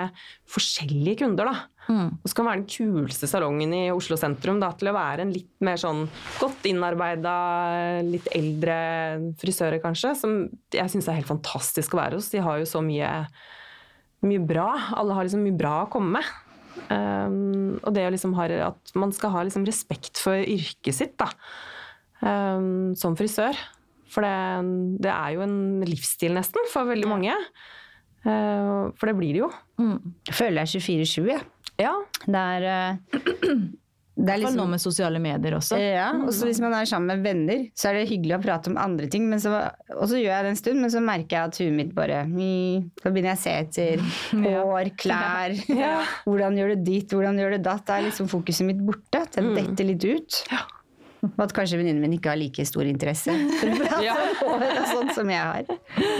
[0.51, 1.67] forskjellige kunder, da.
[1.87, 2.11] Mm.
[2.19, 5.33] Og så kan være den kuleste salongen i Oslo sentrum da, til å være en
[5.33, 6.03] litt mer sånn
[6.41, 7.37] godt innarbeida,
[8.05, 8.77] litt eldre
[9.41, 10.13] frisører, kanskje.
[10.19, 10.37] Som
[10.75, 12.31] jeg syns er helt fantastisk å være hos.
[12.33, 13.15] De har jo så mye,
[14.27, 14.69] mye bra.
[14.99, 16.37] Alle har liksom mye bra å komme med.
[16.89, 21.15] Um, og det å liksom ha, at man skal ha liksom respekt for yrket sitt,
[21.21, 21.29] da.
[22.21, 23.57] Um, som frisør.
[24.11, 24.33] For det,
[25.05, 27.37] det er jo en livsstil nesten for veldig mange.
[28.25, 29.51] Uh, for det blir det jo.
[29.79, 31.45] Jeg føler jeg er 24-7, jeg.
[31.81, 31.93] Ja.
[32.27, 33.61] Det er eh,
[34.21, 35.77] Det er liksom nå med sosiale medier også.
[35.81, 38.71] Ja, og så hvis man er sammen med venner, så er det hyggelig å prate
[38.71, 39.25] om andre ting.
[39.31, 39.53] Men så,
[39.95, 42.21] og så gjør jeg det en stund, men så merker jeg at huet mitt bare
[42.29, 44.05] mm, Så begynner jeg å se etter
[44.45, 45.55] hår, klær.
[46.27, 47.85] Hvordan gjør du ditt, hvordan gjør du datt?
[47.87, 49.25] Da er liksom fokuset mitt borte.
[49.25, 50.41] At jeg detter litt ut.
[51.27, 54.15] Og at kanskje venninnen min ikke har like stor interesse for å prate Ja.
[54.17, 55.69] om hår og sånt som jeg har.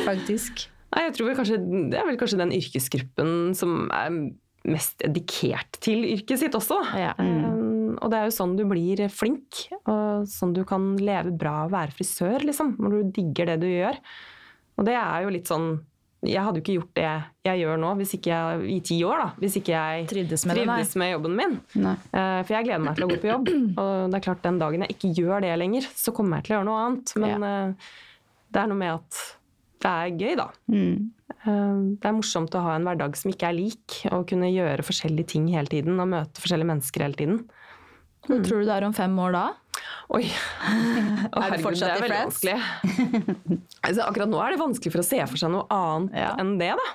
[0.05, 0.67] Faktisk.
[0.91, 1.57] Nei, jeg tror kanskje,
[1.89, 4.11] Det er vel kanskje den yrkesgruppen som er
[4.69, 6.77] mest dedikert til yrket sitt også.
[6.99, 7.15] Ja.
[7.17, 7.50] Um,
[8.01, 11.71] og det er jo sånn du blir flink, og sånn du kan leve bra og
[11.75, 12.75] være frisør, liksom.
[12.81, 13.97] Når du digger det du gjør.
[14.79, 15.71] Og det er jo litt sånn
[16.23, 17.05] Jeg hadde jo ikke gjort det
[17.49, 19.29] jeg gjør nå hvis ikke jeg, i ti år, da.
[19.41, 21.55] Hvis ikke jeg Trivdes med trivdes med jobben min.
[21.81, 21.95] Nei.
[22.13, 23.49] Eh, For jeg gleder meg til å gå på jobb.
[23.81, 26.53] Og det er klart den dagen jeg ikke gjør det lenger, så kommer jeg til
[26.53, 27.13] å gjøre noe annet.
[27.23, 27.89] Men eh,
[28.53, 29.21] det er noe med at
[29.81, 30.45] det er gøy, da.
[30.69, 31.09] Mm.
[31.41, 34.85] Eh, Det er morsomt å ha en hverdag som ikke er lik, og kunne gjøre
[34.85, 37.41] forskjellige ting hele tiden og møte forskjellige mennesker hele tiden.
[38.27, 39.43] Hvor tror du det er om fem år da?
[40.13, 40.23] Oi!
[41.33, 42.39] Å, herregud, fortsatt det er i veldig Friends?
[42.43, 42.59] vanskelig.
[43.87, 46.31] altså, akkurat nå er det vanskelig for å se for seg noe annet Ja.
[46.43, 46.87] enn det, da.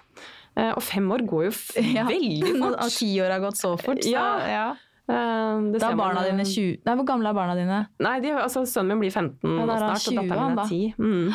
[0.56, 1.62] Eh, Og fem år går jo f
[2.12, 4.00] veldig Når Og ti år har gått så fort.
[4.04, 4.26] Så, Ja.
[4.48, 4.66] ja.
[5.06, 7.80] Eh, det Da er barna man, dine 20 Nei, hvor gamle er barna dine?
[8.02, 10.68] Nei, de, altså, sønnen min blir 15 Ja, er snart, og 20 datteren min er
[10.70, 10.94] 10.
[10.98, 11.28] Mm.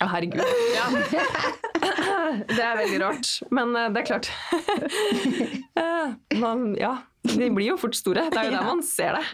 [0.00, 0.40] Ja, herregud.
[0.72, 0.86] Ja.
[2.48, 4.30] det er veldig rart, men eh, det er klart.
[6.40, 8.26] Man, ja, de blir jo fort store.
[8.32, 9.24] Det er jo der man ser det.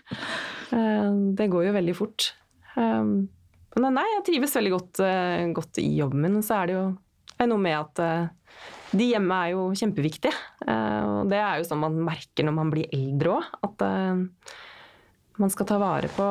[0.74, 2.30] Eh, Det går jo veldig fort.
[2.76, 3.04] Eh,
[3.76, 6.38] Men nei, jeg trives veldig godt, eh, godt i jobben min.
[6.42, 6.84] Så er det jo
[7.36, 8.30] er noe med at
[8.96, 10.32] de hjemme er jo kjempeviktige.
[10.64, 13.50] Og det er jo sånn man merker når man blir eldre òg.
[13.66, 13.84] At
[15.36, 16.26] man skal ta vare på,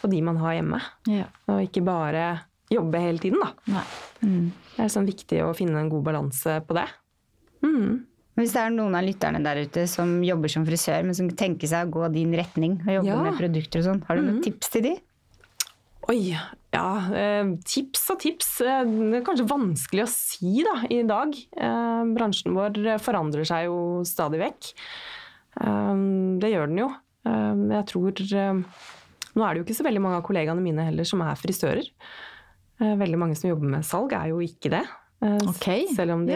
[0.00, 0.80] på de man har hjemme.
[1.12, 1.26] Ja.
[1.52, 2.24] Og ikke bare
[2.72, 3.50] jobbe hele tiden, da.
[3.74, 3.84] Nei.
[4.22, 6.86] Det er sånn viktig å finne en god balanse på det.
[7.66, 8.06] Mm.
[8.40, 11.68] Hvis det er noen av lytterne der ute som jobber som frisør, men som tenker
[11.68, 13.22] seg å gå din retning og jobbe Ja.
[13.26, 14.94] med produkter og sånn, har du noen tips til de?
[16.10, 16.32] Oi,
[16.72, 16.86] ja.
[17.14, 18.48] Eh, tips og tips.
[18.64, 21.36] Eh, det er kanskje vanskelig å si da, i dag.
[21.36, 24.72] Eh, bransjen vår forandrer seg jo stadig vekk.
[26.40, 26.88] Det gjør den jo.
[27.26, 28.12] Jeg tror
[29.30, 31.86] Nå er det jo ikke så veldig mange av kollegaene mine heller som er frisører.
[32.80, 34.82] Veldig mange som jobber med salg, er jo ikke det.
[35.52, 35.84] Okay.
[35.94, 36.34] Selv om de,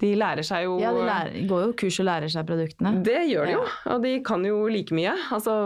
[0.00, 2.94] de lærer seg jo Ja, de lærer, går jo kurs og lærer seg produktene.
[3.04, 3.62] Det gjør de jo,
[3.94, 5.14] og de kan jo like mye.
[5.34, 5.56] Altså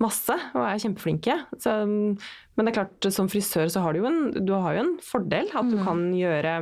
[0.00, 1.36] masse, og er kjempeflinke.
[1.58, 4.84] Så, men det er klart, som frisør så har du jo en, du har jo
[4.84, 5.50] en fordel.
[5.56, 6.54] At du kan gjøre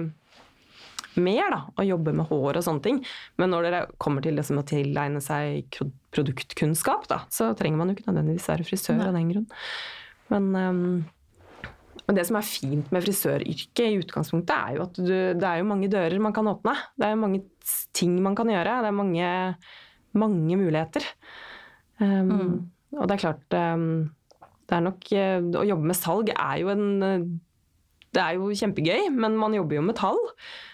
[1.19, 3.03] mer, da, og jobbe med hår og sånne ting.
[3.41, 5.79] Men når dere kommer til liksom å tilegne seg
[6.15, 9.49] produktkunnskap, da, så trenger man jo ikke nødvendigvis være frisør av den grunn.
[10.33, 10.93] Men, ehm,
[12.09, 15.61] men det som er fint med frisøryrket i utgangspunktet, er jo at du, det er
[15.61, 16.73] jo mange dører man kan åpne.
[16.97, 17.43] Det er jo mange
[17.97, 18.79] ting man kan gjøre.
[18.81, 19.33] Det er mange,
[20.17, 21.05] mange muligheter.
[22.01, 24.09] Um, Og det er klart um,
[24.69, 26.87] det er nok, eh, Å jobbe med salg er jo en
[28.17, 30.17] det er jo kjempegøy, men man jobber jo med tall.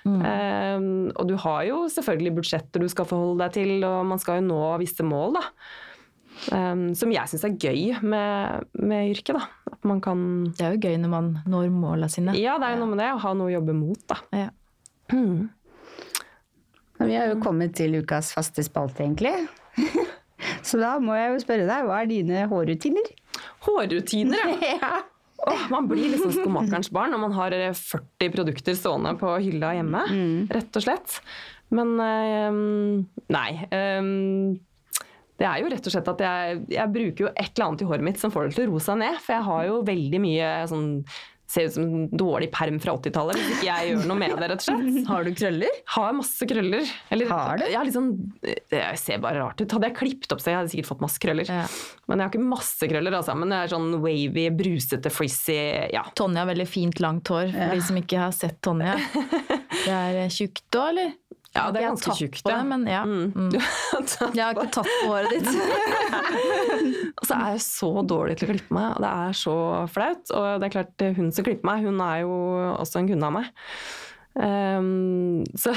[0.07, 4.39] Um, og du har jo selvfølgelig budsjetter du skal forholde deg til, og man skal
[4.39, 5.43] jo nå visse mål, da.
[6.53, 9.47] Um, som jeg syns er gøy med, med yrket, da.
[9.71, 10.19] At man kan
[10.57, 12.35] Det er jo gøy når man når måla sine.
[12.39, 14.19] Ja, det er jo noe med det, å ha noe å jobbe mot, da.
[14.35, 14.51] Ja.
[15.15, 15.49] Mm.
[17.05, 19.35] Vi har jo kommet til ukas faste spalte, egentlig.
[20.69, 23.11] Så da må jeg jo spørre deg, hva er dine hårrutiner?
[23.69, 24.95] Hårrutiner, ja.
[25.45, 25.51] Ja.
[25.51, 30.01] Åh, man blir liksom skomakerens barn når man har 40 produkter stående på hylla hjemme,
[30.49, 31.19] rett og slett.
[31.75, 33.03] Men um,
[33.35, 33.51] nei.
[33.69, 34.07] eh,
[35.41, 37.87] det er jo rett og slett at jeg, jeg bruker jo et eller annet i
[37.91, 39.17] håret mitt som får det til å roe seg ned.
[39.25, 40.91] For jeg har jo veldig mye sånn
[41.45, 44.47] Ser ut som en dårlig perm fra 80-tallet hvis ikke jeg gjør noe med det,
[44.49, 44.95] rett og slett.
[45.11, 45.75] Har du krøller?
[45.93, 46.89] Har masse krøller.
[47.13, 47.67] Eller, Har du?
[47.69, 48.09] Jeg, sånn,
[48.73, 49.75] jeg ser bare rart ut.
[49.77, 51.53] Hadde jeg klippet opp seg, jeg hadde sikkert fått masse krøller.
[51.53, 51.67] Ja.
[52.09, 53.37] Men jeg har ikke masse krøller, altså.
[53.37, 55.59] Men jeg er sånn wavy, brusete, frizzy.
[55.93, 56.07] Ja.
[56.17, 58.97] Tonje har veldig fint, langt hår, for de som ikke har sett Tonje.
[59.85, 61.13] Det er tjukt òg, eller?
[61.55, 63.05] Ja, det er ganske tjukt, det, men ja.
[63.07, 63.31] Mm.
[63.31, 63.53] Mm.
[64.35, 65.47] Jeg har ikke tatt på håret ditt.
[67.21, 69.55] Og så er jeg så dårlig til å klippe meg, og det er så
[69.93, 70.33] flaut.
[70.35, 72.33] Og det er klart, hun som klipper meg, hun er jo
[72.75, 73.53] også en kunde av meg.
[74.35, 75.71] Um, så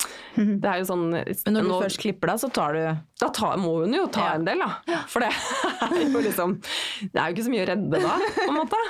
[0.34, 2.80] det er jo sånn Men når du nå- først klipper deg, så tar du
[3.22, 4.34] Da tar, må hun jo ta Ja.
[4.40, 4.98] en del, da.
[5.12, 6.56] For det er jo liksom
[7.04, 8.80] Det er jo ikke så mye å redde da, på en måte.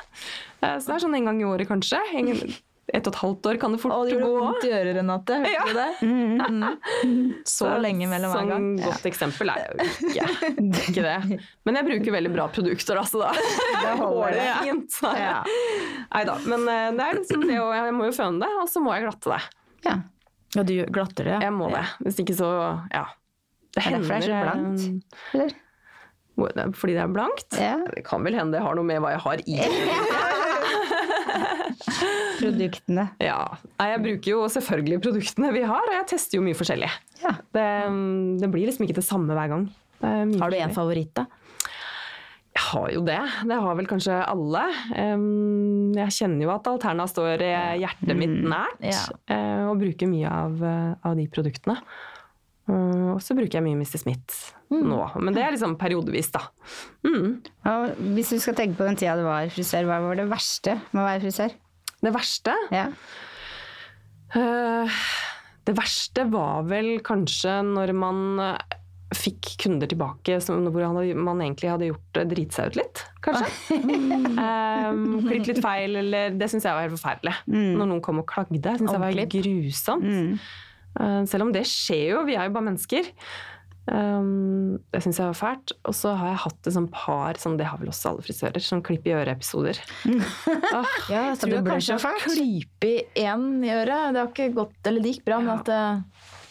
[0.62, 2.00] Eh, Så det er sånn en gang i året, kanskje.
[2.16, 2.32] En,
[2.94, 4.20] et og et halvt år kan det fort Å, det gå.
[4.20, 5.38] gjorde vondt i øret, Renate.
[5.40, 5.64] Hørte Ja.
[5.66, 5.90] du det?
[7.00, 7.34] Mm.
[7.48, 8.64] Så lenge mellom hver gang.
[8.78, 9.76] Sånn godt eksempel er jeg jo
[10.10, 10.26] ikke.
[10.90, 11.38] ikke det.
[11.66, 13.30] Men jeg bruker veldig bra produkter, altså, så da
[13.84, 14.42] Det holder det.
[14.44, 14.98] det fint.
[15.16, 15.38] Ja.
[16.14, 16.34] Nei da.
[16.50, 18.92] Men eh, det er liksom det, og jeg må jo føne det, og så må
[18.96, 19.40] jeg glatte det.
[19.88, 19.96] Ja.
[20.58, 21.38] Ja, du glatter det?
[21.46, 21.84] Jeg må det.
[22.04, 22.50] Hvis ikke så
[22.92, 23.04] ja.
[23.70, 24.80] Det Er det derfor det er så blankt?
[24.82, 25.52] eh, Eller?
[26.40, 27.50] det er Fordi det er blankt?
[27.60, 27.76] Ja.
[27.94, 29.60] Det kan vel hende det har noe med hva jeg har i.
[32.40, 33.04] Produktene.
[33.22, 33.40] Ja.
[33.80, 36.90] Jeg bruker jo selvfølgelig produktene vi har, og jeg tester jo mye forskjellig.
[37.22, 37.34] Ja.
[37.56, 37.66] Det,
[38.42, 39.68] det blir liksom ikke det samme hver gang.
[40.00, 41.26] Har du en favoritt, da?
[42.50, 43.18] Jeg har jo det.
[43.46, 44.62] Det har vel kanskje alle.
[44.90, 49.04] Jeg kjenner jo at Alterna står eh, hjertet mitt nært, Ja.
[49.30, 51.76] eh, og bruker mye av, eh, av de produktene.
[52.70, 53.98] Uh, og så bruker jeg mye Mr.
[53.98, 56.44] Smith nå, men det er liksom periodevis, da.
[57.02, 57.40] Mm.
[58.14, 61.00] Hvis du skal tenke på den tida du var frisør, hva var det verste med
[61.02, 61.56] å være frisør?
[62.00, 62.86] Det verste Ja.
[64.34, 65.00] Uh,
[65.66, 68.76] Det verste var vel kanskje når man eh,
[69.14, 70.86] fikk kunder tilbake som, hvor
[71.18, 73.50] man egentlig hadde gjort det driti seg ut litt, kanskje.
[73.76, 77.34] um, Klippet litt feil, eller Det syns jeg var helt forferdelig.
[77.50, 78.58] Når noen kom og klagde.
[78.62, 80.06] Jeg synes det var grusomt.
[80.06, 80.34] Mm.
[80.96, 83.10] Uh, selv om det skjer jo, vi er jo bare mennesker.
[83.90, 85.72] Um, det syns jeg var fælt.
[85.90, 88.62] Og så har jeg hatt et sånt par, som det har vel også alle frisører,
[88.62, 89.80] som klipp i øret-episoder.
[90.70, 94.12] Ah, Ja, jeg ble kanskje så har klypet én i øret.
[94.14, 95.80] Det har ikke gått, eller det gikk bra, men at det,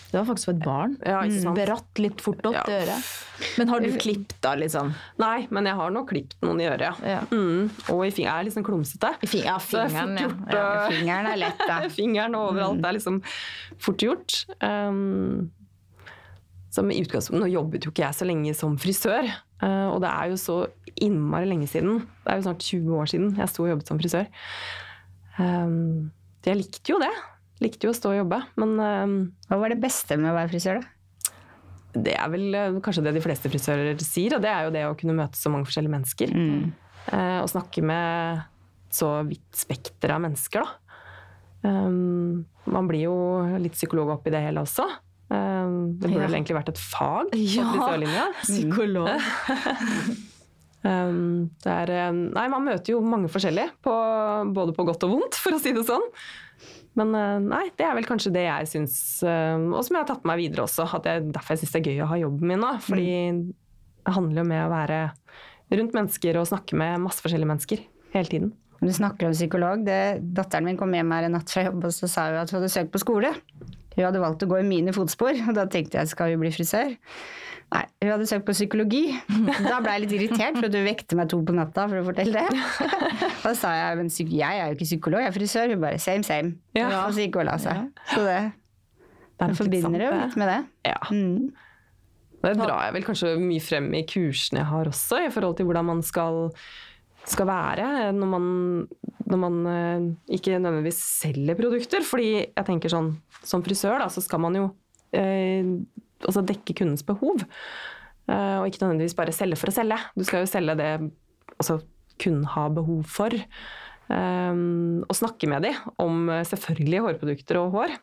[0.09, 0.97] det var faktisk for et barn.
[1.05, 1.59] Ja, ikke sant?
[1.61, 2.63] Beratt litt fort opp Ja.
[2.67, 3.09] i øret.
[3.55, 4.89] Men har du klippet da, liksom?
[5.21, 6.95] Nei, men jeg har nå klippet noen i øret, ja.
[7.07, 7.19] Ja.
[7.31, 8.25] Mm, og i fingeren.
[8.25, 9.13] jeg er litt sånn klumsete.
[9.23, 10.25] I fing ja, Så er fingeren, ja.
[10.27, 10.65] gjort, ja.
[10.91, 11.77] Fingeren er lett, da.
[12.01, 12.81] Fingeren overalt.
[12.83, 13.21] Det er liksom
[13.79, 14.41] fort gjort.
[14.59, 15.47] Um,
[16.74, 20.11] som i utgangspunktet, Nå jobbet jo ikke jeg så lenge som frisør, eh, og det
[20.11, 20.59] er jo så
[20.99, 22.03] innmari lenge siden.
[22.24, 24.30] Det er jo snart 20 år siden jeg sto og jobbet som frisør.
[25.39, 26.11] Um,
[26.45, 27.11] jeg likte jo det.
[27.63, 28.39] Likte jo å stå og jobbe.
[28.59, 29.17] Men um,
[29.47, 30.95] Hva var det beste med å være frisør, da?
[31.89, 34.84] det er vel eh, kanskje det de fleste frisører sier, og det er jo det
[34.86, 36.36] å kunne møte så mange forskjellige mennesker.
[36.38, 36.67] Mm.
[37.41, 38.43] og snakke med
[38.93, 40.99] så vidt spekter av mennesker, da.
[41.65, 43.15] Um, man blir jo
[43.59, 44.86] litt psykolog oppi det hele også.
[45.70, 46.34] Um, det burde Ja.
[46.34, 47.70] egentlig vært et fag på Ja.
[47.72, 48.28] frisørlinja.
[48.41, 49.09] Psykolog.
[50.80, 53.93] Um, er, nei, man møter jo mange forskjellige, på,
[54.55, 56.05] både på godt og vondt, for å si det sånn.
[56.95, 58.93] Men eh, nei, det er vel kanskje det jeg syns,
[59.28, 60.88] eh, og som jeg har tatt med meg videre også.
[60.95, 62.72] At jeg, derfor jeg syns det er gøy å ha jobben min nå.
[62.84, 63.11] Fordi
[63.43, 65.01] det handler jo med å være
[65.76, 67.84] rundt mennesker og snakke med masse forskjellige mennesker
[68.15, 68.49] hele tiden.
[68.80, 69.84] Du snakker om psykolog.
[69.84, 69.99] Det,
[70.36, 72.61] datteren min kom hjem her en natt fra jobb og så sa hun at hun
[72.61, 73.36] hadde søkt på skole.
[73.95, 76.51] Hun hadde valgt å gå i mine fotspor, og da tenkte jeg skal hun bli
[76.55, 76.95] frisør?
[77.69, 79.03] Nei, hun hadde søkt på psykologi.
[79.61, 82.41] Da ble jeg litt irritert, for du vekte meg to på natta for å fortelle
[82.41, 82.63] det.
[83.45, 85.73] Da sa jeg men jeg er jo ikke psykolog, jeg er frisør.
[85.75, 86.55] Hun bare same, same.
[86.77, 86.89] Ja.
[87.05, 87.85] Og så gikk hun og la seg.
[88.09, 88.39] Så det,
[89.37, 90.59] Det er forbinder jo litt med det.
[90.89, 90.99] Ja.
[91.13, 91.51] Mm.
[92.39, 95.67] Det drar jeg vel kanskje mye frem i kursene jeg har også, i forhold til
[95.67, 96.47] hvordan man skal,
[97.27, 98.45] skal være når man,
[99.27, 100.05] når man eh,
[100.39, 102.05] ikke nødvendigvis selger produkter.
[102.07, 103.13] Fordi jeg tenker sånn,
[103.45, 104.65] som frisør da, så skal man jo
[105.15, 105.65] eh,
[106.25, 107.45] altså dekke kundens behov.
[108.29, 109.99] Eh, og ikke nødvendigvis bare selge for å selge.
[110.17, 110.91] Du skal jo selge det
[111.57, 111.79] altså,
[112.19, 113.35] kunden har behov for.
[114.09, 114.53] Eh,
[115.05, 117.97] og snakke med dem om eh, selvfølgelig hårprodukter og hår.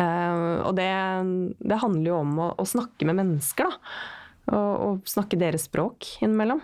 [0.00, 0.90] Eh, og det,
[1.62, 3.96] det handler jo om å, å snakke med mennesker, da.
[4.44, 6.58] Og, og snakke deres språk innimellom.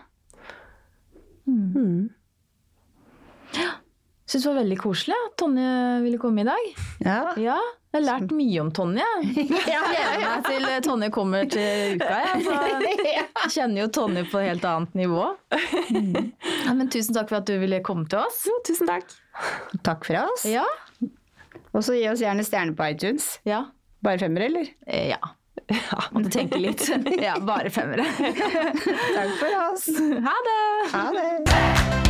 [1.48, 2.10] Mm.
[4.30, 5.70] Syns det var veldig koselig at Tonje
[6.04, 6.66] ville komme i dag.
[7.02, 7.14] Ja.
[7.34, 7.56] Ja,
[7.90, 9.06] jeg har lært mye om Tonje.
[9.26, 12.20] Jeg gleder meg til Tonje kommer til uka.
[12.22, 12.58] Jeg, så
[13.10, 15.24] jeg kjenner jo Tonje på et helt annet nivå.
[15.50, 18.44] Ja, men tusen takk for at du ville komme til oss.
[18.46, 19.10] Jo, tusen takk.
[19.82, 20.46] Takk for oss.
[20.46, 20.62] Ja.
[21.74, 23.32] Og så gi oss gjerne stjerne på iTunes.
[23.48, 23.64] Ja.
[24.06, 24.70] Bare femmer, eller?
[24.86, 25.18] Ja.
[25.74, 25.98] ja.
[26.14, 26.86] Måtte tenke litt.
[27.26, 28.06] Ja, bare femmere.
[28.14, 29.90] Takk for oss.
[29.98, 30.62] Ha det!
[30.94, 32.09] Ha det.